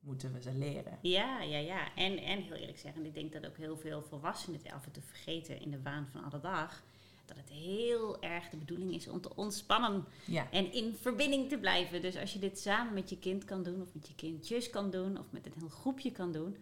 moeten 0.00 0.32
we 0.32 0.42
ze 0.42 0.54
leren. 0.54 0.98
Ja, 1.02 1.42
ja, 1.42 1.58
ja. 1.58 1.94
En, 1.94 2.18
en 2.18 2.42
heel 2.42 2.56
eerlijk 2.56 2.78
zeggen, 2.78 3.04
ik 3.04 3.14
denk 3.14 3.32
dat 3.32 3.46
ook 3.46 3.56
heel 3.56 3.76
veel 3.76 4.02
volwassenen 4.02 4.60
het 4.62 4.72
af 4.72 4.84
en 4.84 4.92
toe 4.92 5.02
vergeten 5.02 5.60
in 5.60 5.70
de 5.70 5.82
waan 5.82 6.08
van 6.12 6.24
alle 6.24 6.40
dag. 6.40 6.82
Dat 7.24 7.36
het 7.36 7.48
heel 7.48 8.22
erg 8.22 8.48
de 8.48 8.56
bedoeling 8.56 8.94
is 8.94 9.08
om 9.08 9.20
te 9.20 9.36
ontspannen 9.36 10.04
Ja, 10.26 10.50
en 10.50 10.72
in 10.72 10.94
verbinding 10.94 11.48
te 11.48 11.58
blijven. 11.58 12.02
Dus 12.02 12.16
als 12.16 12.32
je 12.32 12.38
dit 12.38 12.58
samen 12.58 12.94
met 12.94 13.10
je 13.10 13.18
kind 13.18 13.44
kan 13.44 13.62
doen, 13.62 13.80
of 13.82 13.94
met 13.94 14.08
je 14.08 14.14
kindjes 14.14 14.70
kan 14.70 14.90
doen, 14.90 15.18
of 15.18 15.26
met 15.30 15.46
een 15.46 15.52
heel 15.58 15.68
groepje 15.68 16.12
kan 16.12 16.32
doen. 16.32 16.56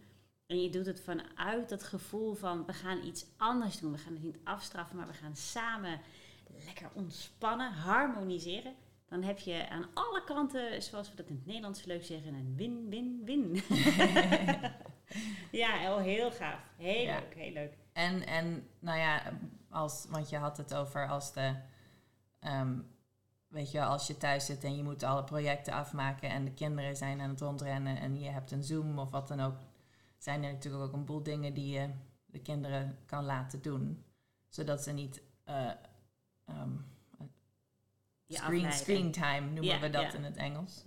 En 0.53 0.63
je 0.63 0.71
doet 0.71 0.87
het 0.87 1.01
vanuit 1.01 1.69
dat 1.69 1.83
gevoel 1.83 2.35
van 2.35 2.67
we 2.67 2.73
gaan 2.73 3.05
iets 3.07 3.27
anders 3.37 3.79
doen. 3.79 3.93
We 3.93 3.99
gaan 3.99 4.13
het 4.13 4.23
niet 4.23 4.39
afstraffen, 4.45 4.97
maar 4.97 5.07
we 5.07 5.13
gaan 5.13 5.37
samen 5.37 6.01
lekker 6.67 6.89
ontspannen, 6.93 7.73
harmoniseren. 7.73 8.75
Dan 9.09 9.23
heb 9.23 9.39
je 9.39 9.69
aan 9.69 9.87
alle 9.95 10.25
kanten, 10.25 10.83
zoals 10.83 11.11
we 11.11 11.17
dat 11.17 11.27
in 11.29 11.35
het 11.37 11.47
Nederlands 11.47 11.85
leuk 11.85 12.05
zeggen, 12.05 12.35
een 12.35 12.55
win-win-win. 12.57 13.53
ja, 15.63 15.71
heel, 15.77 15.99
heel 15.99 16.31
gaaf. 16.31 16.61
Heel 16.77 17.03
Ja. 17.05 17.19
leuk, 17.19 17.35
heel 17.35 17.53
leuk. 17.53 17.77
En, 17.93 18.27
en 18.27 18.69
nou 18.79 18.99
ja, 18.99 19.23
als, 19.71 20.07
want 20.09 20.29
je 20.31 20.37
had 20.37 20.57
het 20.57 20.75
over 20.75 21.09
als 21.09 21.33
de. 21.33 21.55
ehm, 22.41 22.79
weet 23.49 23.71
je, 23.71 23.83
als 23.85 24.07
je 24.07 24.17
thuis 24.17 24.47
zit 24.47 24.65
en 24.65 24.77
je 24.77 24.83
moet 24.83 25.03
alle 25.03 25.25
projecten 25.25 25.73
afmaken 25.73 26.31
en 26.31 26.45
de 26.45 26.53
kinderen 26.55 26.97
zijn 26.97 27.21
aan 27.21 27.31
het 27.31 27.41
rondrennen 27.41 27.97
en 27.99 28.21
je 28.21 28.31
hebt 28.31 28.51
een 28.51 28.65
Zoom 28.65 28.99
of 28.99 29.11
wat 29.11 29.29
dan 29.29 29.41
ook, 29.41 29.57
zijn 30.23 30.45
er 30.45 30.53
natuurlijk 30.53 30.85
ook 30.85 30.93
een 30.93 31.05
boel 31.05 31.23
dingen 31.23 31.55
die 31.55 31.69
je 31.79 31.91
de 32.27 32.39
kinderen 32.39 32.99
kan 33.07 33.25
laten 33.25 33.63
doen. 33.63 34.05
Zodat 34.49 34.83
ze 34.83 34.93
niet. 34.93 35.23
Je 38.27 38.37
screen, 38.37 38.73
screen 38.73 39.11
time 39.13 39.41
noemen 39.41 39.65
Ja, 39.65 39.81
we 39.81 39.91
dat 39.91 40.03
ja. 40.03 40.15
in 40.15 40.25
het 40.25 40.37
Engels. 40.37 40.83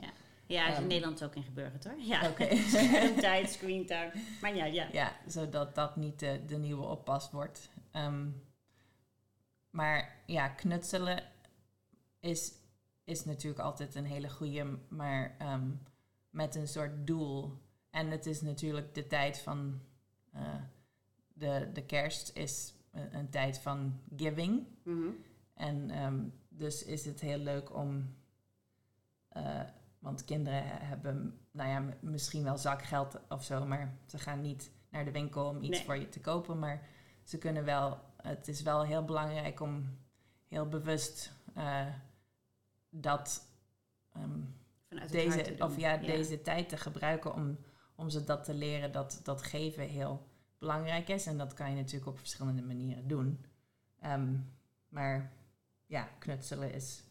Ja, 0.45 0.67
is 0.67 0.74
in 0.74 0.80
Ehm, 0.80 0.88
Nederland 0.88 1.24
ook 1.24 1.36
in 1.36 1.43
gebeurd 1.43 1.84
hoor. 1.84 2.00
Ja, 2.00 2.30
Oké. 2.30 2.56
schermtijd, 2.78 3.50
screentime. 3.50 4.12
Maar 4.41 4.56
ja, 4.56 4.65
ja. 4.65 4.88
Ja, 4.91 5.15
zodat 5.28 5.76
dat 5.76 5.95
niet 5.95 6.19
de, 6.19 6.41
de 6.45 6.58
nieuwe 6.58 6.86
oppas 6.86 7.32
wordt. 7.32 7.69
Ehm, 7.91 8.30
maar 9.69 10.24
ja, 10.26 10.48
knutselen 10.48 11.24
is, 12.19 12.52
is 13.04 13.26
natuurlijk 13.26 13.63
altijd 13.63 13.95
een 13.95 14.06
hele 14.06 14.30
goede, 14.30 14.80
maar 14.88 15.38
met 16.30 16.56
een 16.56 16.67
soort 16.67 17.08
doel. 17.08 17.63
En 17.96 18.12
het 18.12 18.26
is 18.26 18.42
natuurlijk 18.42 18.94
de 18.96 19.08
tijd 19.08 19.40
van 19.40 19.82
eh, 20.32 20.56
de, 21.34 21.70
de 21.74 21.86
kerst 21.86 22.32
is 22.38 22.74
een, 22.92 23.16
een 23.16 23.30
tijd 23.30 23.60
van 23.60 24.00
giving. 24.16 24.68
Mhm. 24.84 25.10
En 25.54 25.90
ehm, 25.90 26.20
dus 26.50 26.84
is 26.84 27.06
het 27.06 27.20
heel 27.20 27.38
leuk 27.38 27.76
om. 27.76 28.16
eh, 29.30 29.62
want 30.00 30.26
kinderen 30.26 30.64
he- 30.68 30.86
hebben, 30.86 31.40
nou 31.52 31.70
ja, 31.70 31.94
misschien 32.02 32.44
wel 32.44 32.58
zakgeld 32.58 33.20
of 33.30 33.44
zo, 33.44 33.66
maar 33.66 33.98
ze 34.06 34.18
gaan 34.18 34.42
niet 34.42 34.72
naar 34.90 35.06
de 35.06 35.12
winkel 35.12 35.48
om 35.50 35.62
iets 35.62 35.78
Nee. 35.78 35.86
voor 35.86 35.98
je 35.98 36.10
te 36.10 36.20
kopen. 36.20 36.60
Maar 36.60 36.88
ze 37.24 37.38
kunnen 37.38 37.64
wel. 37.66 38.00
Het 38.22 38.48
is 38.48 38.62
wel 38.62 38.84
heel 38.86 39.06
belangrijk 39.06 39.60
om 39.60 39.98
heel 40.48 40.68
bewust 40.68 41.32
eh, 41.54 41.88
dat. 42.90 43.48
te 44.12 45.08
deze, 45.12 45.56
of 45.60 45.78
ja, 45.78 45.98
deze 45.98 46.42
tijd 46.42 46.70
te 46.70 46.78
gebruiken 46.78 47.34
om, 47.34 47.58
om 47.96 48.10
ze 48.10 48.24
dat 48.24 48.44
te 48.44 48.54
leren 48.54 48.92
dat, 48.92 49.20
dat 49.24 49.42
geven 49.42 49.88
heel 49.88 50.28
belangrijk 50.58 51.08
is. 51.08 51.26
En 51.26 51.38
dat 51.38 51.54
kan 51.54 51.70
je 51.70 51.76
natuurlijk 51.76 52.12
op 52.12 52.18
verschillende 52.18 52.62
manieren 52.62 53.08
doen. 53.08 53.46
Ehm, 54.00 54.38
maar 54.90 55.32
ja, 55.86 56.10
knutselen 56.20 56.74
is, 56.74 57.04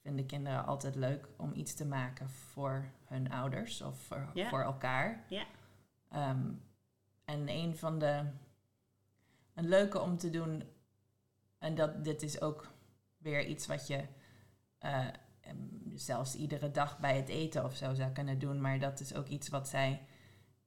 vinden 0.00 0.26
kinderen 0.26 0.66
altijd 0.66 0.94
leuk 0.94 1.28
om 1.36 1.52
iets 1.54 1.74
te 1.74 1.86
maken 1.86 2.30
voor 2.30 2.90
hun 3.04 3.30
ouders 3.30 3.82
of 3.82 3.98
voor, 3.98 4.30
voor 4.34 4.62
elkaar. 4.62 5.24
Ja. 5.28 5.46
Ehm, 6.08 6.52
en 7.24 7.48
een 7.48 7.76
van 7.76 7.98
de, 7.98 8.24
een 9.54 9.68
leuke 9.68 10.00
om 10.00 10.18
te 10.18 10.30
doen, 10.30 10.62
en 11.58 11.74
dat, 11.74 12.04
dit 12.04 12.22
is 12.22 12.40
ook 12.40 12.70
weer 13.18 13.46
iets 13.46 13.66
wat 13.66 13.86
je 13.86 14.04
eh, 14.78 15.06
em, 15.40 15.92
zelfs 15.94 16.34
iedere 16.34 16.70
dag 16.70 16.98
bij 16.98 17.16
het 17.16 17.28
eten 17.28 17.64
of 17.64 17.76
zo 17.76 17.94
zou 17.94 18.12
kunnen 18.12 18.38
doen. 18.38 18.60
Maar 18.60 18.78
dat 18.78 19.00
is 19.00 19.14
ook 19.14 19.26
iets 19.26 19.48
wat 19.48 19.68
zij 19.68 20.02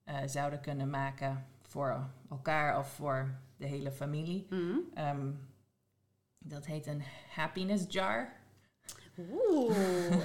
eh, 0.04 0.16
zouden 0.26 0.60
kunnen 0.60 0.90
maken 0.90 1.46
voor 1.62 2.10
elkaar 2.30 2.78
of 2.78 2.88
voor 2.88 3.34
de 3.56 3.66
hele 3.66 3.92
familie. 3.92 4.46
Mhm. 4.50 4.76
Ehm, 4.94 5.30
dat 6.38 6.66
heet 6.66 6.86
een 6.86 7.02
happiness 7.34 7.84
jar. 7.88 8.32
Oeh, 9.18 9.76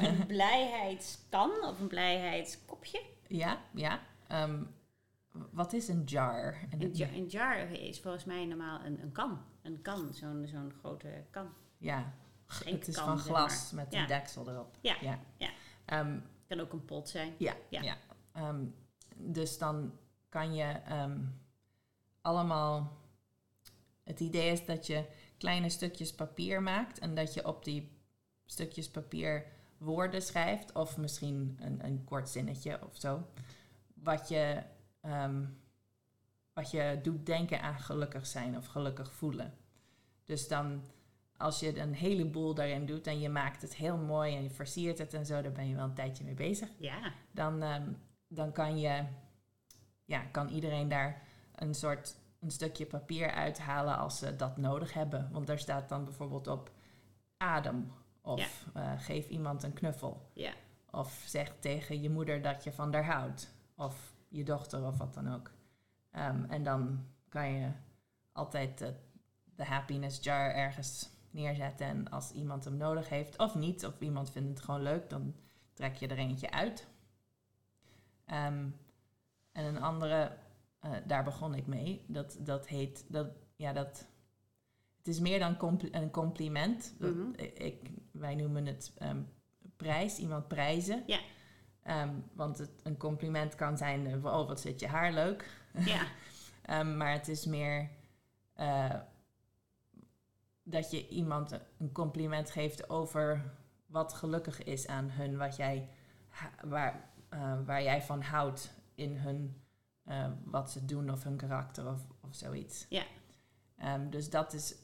een 0.08 0.26
blijheidskan 0.26 1.52
of 1.63 1.80
een 1.80 1.88
blijheidskopje. 1.88 3.02
Ja, 3.28 3.58
ja. 3.74 4.00
Ehm, 4.28 4.63
wat 5.52 5.74
is 5.74 5.88
een 5.88 6.04
jar? 6.04 6.56
En 6.70 6.82
Een 6.82 6.92
jar, 6.92 7.10
een 7.13 7.26
jar 7.28 7.58
is 7.72 8.00
volgens 8.00 8.26
mij 8.26 8.46
normaal 8.46 8.80
een, 8.86 9.02
een 9.02 9.12
kan. 9.12 9.42
Een 9.62 9.82
kan, 9.82 10.13
zo'n 10.13 10.48
zo'n 10.48 10.74
grote 10.80 11.24
kan. 11.30 11.54
Ja, 11.78 12.13
het 12.66 12.88
is 12.88 12.96
kan, 12.96 13.06
van 13.06 13.18
glas 13.18 13.72
maar. 13.72 13.84
met 13.84 13.94
Ja. 13.94 14.02
een 14.02 14.08
deksel 14.08 14.50
erop. 14.50 14.78
Ja, 14.82 14.96
ja. 15.02 15.20
ja. 15.38 15.50
Ehm, 15.86 16.20
Kan 16.48 16.60
ook 16.60 16.74
een 16.74 16.86
pot 16.86 17.10
zijn. 17.10 17.34
Ja, 17.38 17.54
Ja. 17.70 17.82
ja. 17.82 17.96
Dus 19.17 19.58
dan 19.58 19.93
kan 20.30 20.56
je 20.56 20.63
ehm, 20.63 21.19
allemaal. 22.21 22.97
Het 24.03 24.19
idee 24.19 24.51
is 24.51 24.65
dat 24.65 24.88
je 24.88 25.06
kleine 25.38 25.69
stukjes 25.69 26.15
papier 26.15 26.62
maakt 26.62 26.99
en 26.99 27.15
dat 27.15 27.34
je 27.34 27.47
op 27.47 27.63
die 27.63 27.91
stukjes 28.45 28.89
papier 28.89 29.45
woorden 29.77 30.21
schrijft, 30.21 30.71
of 30.71 30.97
misschien 30.97 31.58
een, 31.62 31.86
een 31.86 32.03
kort 32.03 32.30
zinnetje 32.30 32.80
of 32.86 32.97
zo. 32.97 33.27
Wat 33.93 34.30
je, 34.30 34.63
ehm, 35.01 35.45
wat 36.53 36.71
je 36.71 36.99
doet 37.03 37.25
denken 37.25 37.62
aan 37.62 37.80
gelukkig 37.80 38.27
zijn 38.27 38.58
of 38.58 38.65
gelukkig 38.65 39.13
voelen. 39.13 39.53
Dus 40.25 40.47
dan, 40.47 40.84
als 41.38 41.60
je 41.60 41.80
een 41.80 41.93
heleboel 41.93 42.53
daarin 42.53 42.86
doet 42.86 43.08
en 43.08 43.19
je 43.19 43.30
maakt 43.30 43.62
het 43.62 43.75
heel 43.75 43.97
mooi 43.97 44.36
en 44.36 44.43
je 44.43 44.49
versiert 44.49 44.97
het 44.97 45.13
en 45.13 45.25
zo, 45.25 45.41
daar 45.41 45.51
ben 45.51 45.67
je 45.67 45.75
wel 45.75 45.86
een 45.86 45.93
tijdje 45.93 46.23
mee 46.23 46.34
bezig 46.34 46.69
Ja, 46.77 47.13
dan, 47.32 47.62
ehm, 47.62 47.91
dan 48.28 48.52
kan 48.52 48.80
je, 48.80 49.06
ja, 50.06 50.20
kan 50.20 50.50
iedereen 50.50 50.88
daar 50.88 51.22
een 51.56 51.74
soort 51.74 52.16
een 52.40 52.52
stukje 52.52 52.86
papier 52.86 53.32
uithalen 53.32 53.98
als 53.98 54.18
ze 54.18 54.36
dat 54.36 54.58
nodig 54.58 54.94
hebben. 54.94 55.30
Want 55.32 55.48
daar 55.48 55.60
staat 55.60 55.90
dan 55.90 56.04
bijvoorbeeld 56.04 56.48
op 56.48 56.72
adem 57.38 57.92
of 58.22 58.66
eh, 58.74 58.92
geef 58.98 59.28
iemand 59.28 59.63
een 59.63 59.74
knuffel. 59.74 60.32
ja. 60.34 60.54
Of 60.92 61.24
zeg 61.26 61.54
tegen 61.60 62.02
je 62.02 62.10
moeder 62.10 62.42
dat 62.42 62.63
je 62.63 62.72
van 62.72 62.94
haar 62.94 63.06
houdt. 63.06 63.54
Of 63.76 64.13
je 64.28 64.44
dochter 64.44 64.86
of 64.86 64.98
wat 64.98 65.13
dan 65.13 65.34
ook. 65.34 65.52
Ehm, 66.12 66.44
en 66.44 66.63
dan 66.63 67.06
kan 67.30 67.52
je 67.52 67.72
altijd 68.32 68.78
de, 68.78 68.94
de 69.56 69.66
happiness 69.66 70.24
jar 70.24 70.54
ergens 70.54 71.10
neerzetten. 71.32 71.88
En 71.88 72.10
als 72.10 72.32
iemand 72.32 72.66
hem 72.66 72.78
nodig 72.78 73.10
heeft 73.10 73.38
of 73.38 73.56
niet, 73.56 73.86
of 73.86 74.00
iemand 74.00 74.32
vindt 74.32 74.50
het 74.50 74.60
gewoon 74.60 74.82
leuk, 74.82 75.10
dan 75.10 75.36
trek 75.74 75.96
je 75.96 76.08
er 76.08 76.18
eentje 76.18 76.52
uit. 76.52 76.88
Ehm, 78.28 78.66
en 79.52 79.66
een 79.66 79.82
andere, 79.82 80.38
eh, 80.80 80.92
daar 81.06 81.24
begon 81.24 81.56
ik 81.56 81.68
mee. 81.68 82.06
Dat, 82.08 82.38
dat 82.40 82.68
heet, 82.68 83.06
dat, 83.08 83.28
ja, 83.56 83.74
dat, 83.74 84.08
het 84.98 85.08
is 85.08 85.20
meer 85.20 85.40
dan 85.40 85.58
een 85.92 86.12
compliment. 86.12 86.96
Dat- 87.00 87.13
Mhm. 87.16 87.30
ik, 87.54 87.90
wij 88.12 88.36
noemen 88.36 88.66
het 88.66 88.94
ehm, 88.98 89.22
prijs, 89.78 90.18
iemand 90.18 90.48
prijzen. 90.48 91.04
Ja. 91.06 91.20
Ehm, 91.84 92.13
want 92.34 92.58
het, 92.58 92.72
een 92.84 92.98
compliment 92.98 93.56
kan 93.56 93.78
zijn, 93.78 94.08
eh, 94.08 94.26
oh 94.26 94.48
wat 94.48 94.62
zit 94.62 94.80
je 94.80 94.88
haar 94.88 95.13
leuk. 95.13 95.62
ja. 95.74 96.06
Maar 96.84 97.12
het 97.12 97.28
is 97.28 97.46
meer 97.46 97.90
eh, 98.54 98.96
dat 100.63 100.92
je 100.92 101.08
iemand 101.08 101.60
een 101.78 101.92
compliment 101.92 102.50
geeft 102.52 102.90
over 102.90 103.54
wat 103.86 104.13
gelukkig 104.13 104.63
is 104.63 104.88
aan 104.88 105.10
hun, 105.10 105.38
wat 105.38 105.56
jij, 105.56 105.90
waar, 106.63 107.10
eh, 107.30 107.54
waar 107.66 107.84
jij 107.84 108.02
van 108.02 108.22
houdt 108.22 108.74
in 108.96 109.16
hun, 109.16 109.62
eh, 110.04 110.26
wat 110.44 110.72
ze 110.72 110.86
doen 110.86 111.12
of 111.12 111.24
hun 111.24 111.38
karakter 111.38 111.92
of, 111.92 112.02
of 112.22 112.36
zoiets. 112.36 112.86
Ja. 112.90 113.04
Ehm, 113.78 114.10
dus 114.10 114.30
dat 114.30 114.54
is 114.54 114.76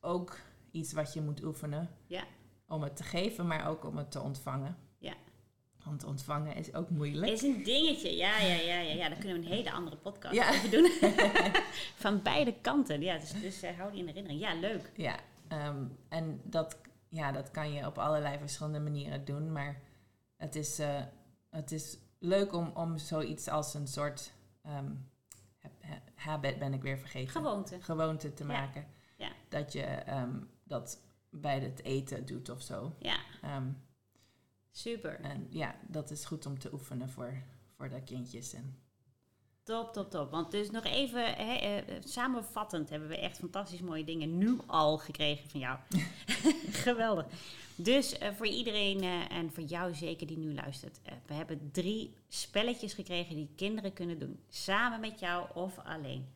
ook 0.00 0.38
iets 0.70 0.92
wat 0.92 1.12
je 1.12 1.20
moet 1.20 1.44
oefenen. 1.44 1.88
Ja. 2.06 2.24
Om 2.68 2.82
het 2.82 2.96
te 2.96 3.02
geven, 3.02 3.46
maar 3.46 3.68
ook 3.68 3.84
om 3.84 3.96
het 3.96 4.10
te 4.10 4.20
ontvangen. 4.20 4.76
Ja. 4.98 5.14
Want 5.84 6.04
ontvangen 6.04 6.56
is 6.56 6.74
ook 6.74 6.90
moeilijk. 6.90 7.32
Is 7.32 7.42
een 7.42 7.62
dingetje. 7.62 8.16
Ja, 8.16 8.38
ja, 8.38 8.54
ja, 8.54 8.78
ja, 8.80 8.92
ja. 8.92 9.08
Daar 9.08 9.18
kunnen 9.18 9.40
we 9.40 9.46
een 9.46 9.52
hele 9.52 9.72
andere 9.72 9.96
podcast 9.96 10.34
Ja. 10.34 10.48
over 10.48 10.70
doen. 10.70 10.90
Van 12.04 12.22
beide 12.22 12.54
kanten. 12.60 13.00
Ja, 13.00 13.18
dus, 13.18 13.32
dus 13.40 13.62
eh, 13.62 13.76
hou 13.78 13.90
die 13.90 14.00
in 14.00 14.06
herinnering. 14.06 14.40
Ja, 14.40 14.54
leuk. 14.54 14.90
Ja, 14.96 15.16
ehm, 15.48 15.84
en 16.08 16.40
dat, 16.44 16.76
ja, 17.08 17.32
dat 17.32 17.50
kan 17.50 17.72
je 17.72 17.86
op 17.86 17.98
allerlei 17.98 18.38
verschillende 18.38 18.80
manieren 18.80 19.24
doen. 19.24 19.52
Maar 19.52 19.80
het 20.36 20.54
is, 20.54 20.80
het 21.56 21.72
is 21.72 21.98
leuk 22.18 22.52
om, 22.52 22.68
om 22.74 22.98
zoiets 22.98 23.48
als 23.48 23.74
een 23.74 23.86
soort 23.88 24.32
ha- 24.62 26.02
habit, 26.14 26.58
ben 26.58 26.72
ik 26.74 26.82
weer 26.82 26.98
vergeten. 26.98 27.30
Gewoonte. 27.30 27.80
Gewoonte 27.82 28.34
te 28.34 28.44
maken. 28.44 28.86
ja. 29.16 29.32
Dat 29.48 29.72
je 29.72 29.82
ehm, 29.82 30.40
dat 30.64 31.00
bij 31.30 31.60
het 31.60 31.82
eten 31.84 32.26
doet 32.26 32.48
of 32.48 32.62
zo. 32.62 32.96
Ja, 32.98 33.18
Ehm, 33.42 33.72
super. 34.70 35.20
en 35.20 35.46
ja, 35.50 35.74
dat 35.88 36.10
is 36.10 36.24
goed 36.24 36.46
om 36.46 36.58
te 36.58 36.72
oefenen 36.72 37.10
voor, 37.10 37.42
voor 37.76 37.88
de 37.88 38.02
kindjes. 38.02 38.52
En, 38.52 38.78
Top, 39.66 39.92
top, 39.92 40.10
top. 40.10 40.30
Want 40.30 40.50
dus 40.50 40.70
nog 40.70 40.84
even 40.84 41.34
hè, 41.34 41.54
eh, 41.54 41.94
samenvattend 42.04 42.90
hebben 42.90 43.08
we 43.08 43.18
echt 43.18 43.38
fantastisch 43.38 43.80
mooie 43.80 44.04
dingen 44.04 44.38
nu 44.38 44.58
al 44.66 44.98
gekregen 44.98 45.50
van 45.50 45.60
jou. 45.60 45.78
Geweldig. 46.86 47.26
Dus 47.74 48.18
eh, 48.18 48.32
voor 48.36 48.46
iedereen 48.46 49.02
eh, 49.02 49.36
en 49.36 49.52
voor 49.52 49.62
jou 49.62 49.94
zeker 49.94 50.26
die 50.26 50.38
nu 50.38 50.54
luistert. 50.54 51.00
we 51.26 51.34
hebben 51.34 51.70
drie 51.72 52.14
spelletjes 52.28 52.92
gekregen 52.92 53.34
die 53.34 53.48
kinderen 53.56 53.92
kunnen 53.92 54.18
doen. 54.18 54.38
Samen 54.48 55.00
met 55.00 55.20
jou 55.20 55.46
of 55.54 55.78
alleen. 55.84 56.26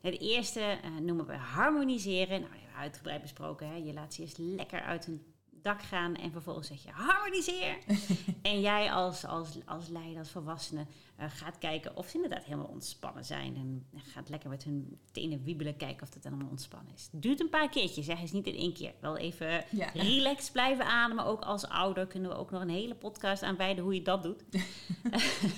Het 0.00 0.20
eerste 0.20 0.78
noemen 1.00 1.26
we 1.26 1.36
harmoniseren. 1.36 2.40
Nou, 2.40 2.52
we 2.52 2.58
hebben 2.58 2.78
uitgebreid 2.78 3.22
besproken. 3.22 3.68
Hè? 3.68 3.74
Je 3.74 3.92
laat 3.92 4.14
ze 4.14 4.22
eerst 4.22 4.38
lekker 4.38 4.82
uit 4.82 5.04
hun 5.06 5.24
dak 5.62 5.82
gaan 5.82 6.14
en 6.14 6.32
vervolgens 6.32 6.66
zeg 6.66 6.82
je 6.82 6.90
harmoniseer. 6.90 7.78
en 8.42 8.60
jij 8.60 8.92
als, 8.92 9.24
als, 9.24 9.58
als 9.66 9.88
leider, 9.88 10.18
als 10.18 10.30
volwassene, 10.30 10.86
eh, 11.16 11.26
gaat 11.28 11.58
kijken 11.58 11.96
of 11.96 12.08
ze 12.08 12.14
inderdaad 12.14 12.44
helemaal 12.44 12.66
ontspannen 12.66 13.24
zijn. 13.24 13.56
En 13.56 13.86
gaat 13.96 14.28
lekker 14.28 14.50
met 14.50 14.64
hun 14.64 14.98
tenen 15.12 15.42
wiebelen, 15.42 15.76
kijken 15.76 16.02
of 16.02 16.08
dat 16.08 16.26
allemaal 16.26 16.48
ontspannen 16.48 16.94
is. 16.94 17.08
Duurt 17.12 17.40
een 17.40 17.48
paar 17.48 17.68
keertjes, 17.68 18.04
zeg 18.04 18.20
eens 18.20 18.32
niet 18.32 18.46
in 18.46 18.54
één 18.54 18.74
keer. 18.74 18.92
Wel 19.00 19.16
even 19.16 19.64
ja. 19.70 19.90
relaxed 19.94 20.52
blijven 20.52 20.86
ademen. 20.86 21.24
Ook 21.24 21.40
als 21.40 21.66
ouder 21.66 22.06
kunnen 22.06 22.30
we 22.30 22.36
ook 22.36 22.50
nog 22.50 22.60
een 22.60 22.68
hele 22.68 22.94
podcast 22.94 23.42
aanwijden 23.42 23.84
hoe 23.84 23.94
je 23.94 24.02
dat 24.02 24.22
doet. 24.22 24.44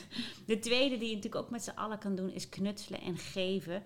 de 0.47 0.59
tweede 0.59 0.99
die 0.99 1.09
je 1.09 1.15
natuurlijk 1.15 1.45
ook 1.45 1.51
met 1.51 1.63
z'n 1.63 1.71
allen 1.71 1.99
kan 1.99 2.15
doen 2.15 2.31
is 2.31 2.49
knutselen 2.49 3.01
en 3.01 3.19
geven. 3.19 3.83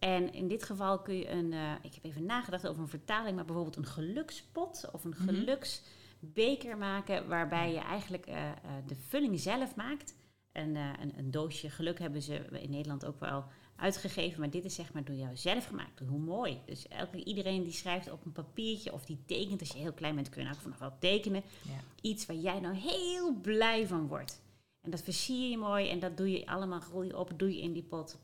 En 0.00 0.32
in 0.32 0.48
dit 0.48 0.62
geval 0.62 0.98
kun 1.00 1.14
je 1.14 1.28
een, 1.28 1.52
eh, 1.52 1.72
ik 1.82 1.94
heb 1.94 2.04
even 2.04 2.24
nagedacht 2.24 2.66
over 2.68 2.82
een 2.82 2.88
vertaling, 2.88 3.36
maar 3.36 3.44
bijvoorbeeld 3.44 3.76
een 3.76 3.86
gelukspot 3.86 4.88
of 4.92 5.04
een 5.04 5.14
Mhm. 5.18 5.24
geluksbeker 5.28 6.78
maken, 6.78 7.28
waarbij 7.28 7.72
je 7.72 7.78
eigenlijk 7.78 8.26
eh, 8.26 8.48
eh, 8.48 8.54
de 8.86 8.96
vulling 8.96 9.40
zelf 9.40 9.74
maakt. 9.76 10.14
En, 10.52 10.74
een, 10.74 11.18
een 11.18 11.30
doosje 11.30 11.70
geluk 11.70 11.98
hebben 11.98 12.22
ze 12.22 12.34
in 12.34 12.70
Nederland 12.70 13.04
ook 13.04 13.20
wel 13.20 13.44
uitgegeven, 13.76 14.40
maar 14.40 14.50
dit 14.50 14.64
is 14.64 14.74
zeg 14.74 14.92
maar 14.92 15.04
door 15.04 15.14
jou 15.14 15.36
zelf 15.36 15.66
gemaakt. 15.66 16.00
Hoe 16.08 16.18
mooi. 16.18 16.60
Dus 16.66 16.88
elke, 16.88 17.24
iedereen 17.24 17.62
die 17.62 17.72
schrijft 17.72 18.10
op 18.12 18.24
een 18.24 18.32
papiertje 18.32 18.92
of 18.92 19.04
die 19.04 19.22
tekent, 19.26 19.60
als 19.60 19.72
je 19.72 19.78
heel 19.78 19.92
klein 19.92 20.14
bent 20.14 20.28
kun 20.28 20.38
je 20.40 20.44
nou 20.46 20.56
ook 20.56 20.62
vanaf 20.62 20.78
wel 20.78 20.98
tekenen, 20.98 21.42
Ja. 21.62 21.80
iets 22.00 22.26
waar 22.26 22.36
jij 22.36 22.60
nou 22.60 22.74
heel 22.74 23.34
blij 23.40 23.86
van 23.86 24.06
wordt. 24.06 24.42
En 24.80 24.90
dat 24.90 25.02
versier 25.02 25.50
je 25.50 25.58
mooi 25.58 25.88
en 25.88 25.98
dat 25.98 26.16
doe 26.16 26.30
je 26.30 26.46
allemaal, 26.46 26.80
rol 26.92 27.02
je 27.02 27.18
op, 27.18 27.32
doe 27.38 27.54
je 27.56 27.60
in 27.62 27.72
die 27.72 27.82
pot. 27.82 28.18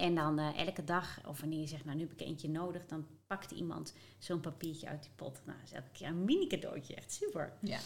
En 0.00 0.14
dan 0.14 0.38
eh, 0.38 0.66
elke 0.66 0.84
dag, 0.84 1.20
of 1.26 1.40
wanneer 1.40 1.60
je 1.60 1.66
zegt, 1.66 1.84
nou 1.84 1.96
nu 1.96 2.02
heb 2.02 2.12
ik 2.12 2.20
eentje 2.20 2.48
nodig, 2.48 2.86
dan 2.86 3.06
pakt 3.26 3.50
iemand 3.50 3.94
zo'n 4.18 4.40
papiertje 4.40 4.88
uit 4.88 5.02
die 5.02 5.12
pot. 5.16 5.40
Nou, 5.44 5.58
dat 5.58 5.66
is 5.66 5.74
elke 5.74 5.90
keer 5.92 6.06
een 6.06 6.24
mini 6.24 6.46
cadeautje, 6.46 6.94
echt 6.94 7.12
super. 7.12 7.52
Ja. 7.60 7.78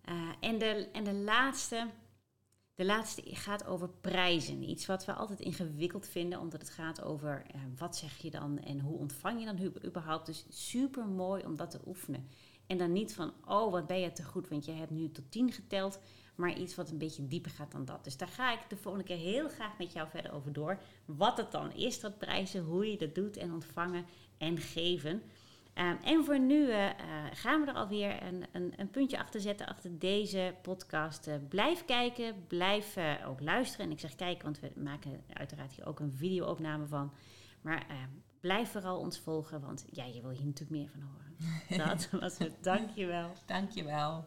Eh, 0.00 0.14
en, 0.40 0.58
de, 0.58 0.88
en 0.92 1.04
de 1.04 1.14
laatste, 1.14 1.90
de 2.74 2.84
laatste 2.84 3.22
gaat 3.24 3.66
over 3.66 3.88
prijzen. 3.88 4.62
Iets 4.62 4.86
wat 4.86 5.04
we 5.04 5.12
altijd 5.12 5.40
ingewikkeld 5.40 6.08
vinden, 6.08 6.40
omdat 6.40 6.60
het 6.60 6.70
gaat 6.70 7.02
over 7.02 7.42
eh, 7.46 7.60
wat 7.76 7.96
zeg 7.96 8.16
je 8.16 8.30
dan 8.30 8.58
en 8.58 8.80
hoe 8.80 8.98
ontvang 8.98 9.40
je 9.40 9.46
dan 9.46 9.72
überhaupt. 9.84 10.26
Dus 10.26 10.46
super 10.48 11.06
mooi 11.06 11.44
om 11.44 11.56
dat 11.56 11.70
te 11.70 11.80
oefenen. 11.86 12.28
En 12.66 12.78
dan 12.78 12.92
niet 12.92 13.14
van, 13.14 13.32
oh 13.44 13.72
wat 13.72 13.86
ben 13.86 14.00
je 14.00 14.12
te 14.12 14.24
goed, 14.24 14.48
want 14.48 14.64
je 14.64 14.72
hebt 14.72 14.90
nu 14.90 15.10
tot 15.10 15.30
tien 15.30 15.52
geteld. 15.52 15.98
Maar 16.36 16.58
iets 16.58 16.74
wat 16.74 16.90
een 16.90 16.98
beetje 16.98 17.26
dieper 17.26 17.50
gaat 17.50 17.72
dan 17.72 17.84
dat. 17.84 18.04
Dus 18.04 18.16
daar 18.16 18.28
ga 18.28 18.52
ik 18.52 18.60
de 18.68 18.76
volgende 18.76 19.06
keer 19.06 19.16
heel 19.16 19.48
graag 19.48 19.78
met 19.78 19.92
jou 19.92 20.08
verder 20.08 20.32
over 20.32 20.52
door. 20.52 20.78
Wat 21.04 21.36
het 21.36 21.52
dan 21.52 21.72
is, 21.72 22.00
dat 22.00 22.18
prijzen, 22.18 22.64
hoe 22.64 22.90
je 22.90 22.96
dat 22.96 23.14
doet 23.14 23.36
en 23.36 23.52
ontvangen 23.52 24.04
en 24.38 24.58
geven. 24.58 25.22
Ehm, 25.74 25.96
en 26.02 26.24
voor 26.24 26.40
nu 26.40 26.70
eh, 26.70 26.86
eh, 26.86 26.94
gaan 27.32 27.60
we 27.60 27.66
er 27.66 27.74
alweer 27.76 28.22
een, 28.22 28.44
een, 28.52 28.72
een 28.76 28.90
puntje 28.90 29.18
achter 29.18 29.40
zetten 29.40 29.66
achter 29.66 29.98
deze 29.98 30.54
podcast. 30.62 31.26
Eh, 31.26 31.34
blijf 31.48 31.84
kijken, 31.84 32.46
blijf 32.46 32.96
ook 33.26 33.40
luisteren. 33.40 33.86
En 33.86 33.92
ik 33.92 34.00
zeg 34.00 34.14
kijken, 34.14 34.44
want 34.44 34.60
we 34.60 34.72
maken 34.76 35.22
uiteraard 35.32 35.72
hier 35.72 35.86
ook 35.86 36.00
een 36.00 36.12
videoopname 36.12 36.86
van. 36.86 37.12
Maar 37.66 37.86
eh, 37.88 37.96
blijf 38.40 38.70
vooral 38.70 38.98
ons 38.98 39.18
volgen, 39.18 39.60
want 39.60 39.84
ja, 39.90 40.04
je 40.04 40.20
wil 40.20 40.30
hier 40.30 40.46
natuurlijk 40.46 40.70
meer 40.70 40.88
van 40.88 41.00
horen. 41.00 41.24
Dat 41.86 42.20
was 42.20 42.38
het. 42.38 42.52
Dankjewel. 42.60 43.32
Dankjewel. 43.46 44.24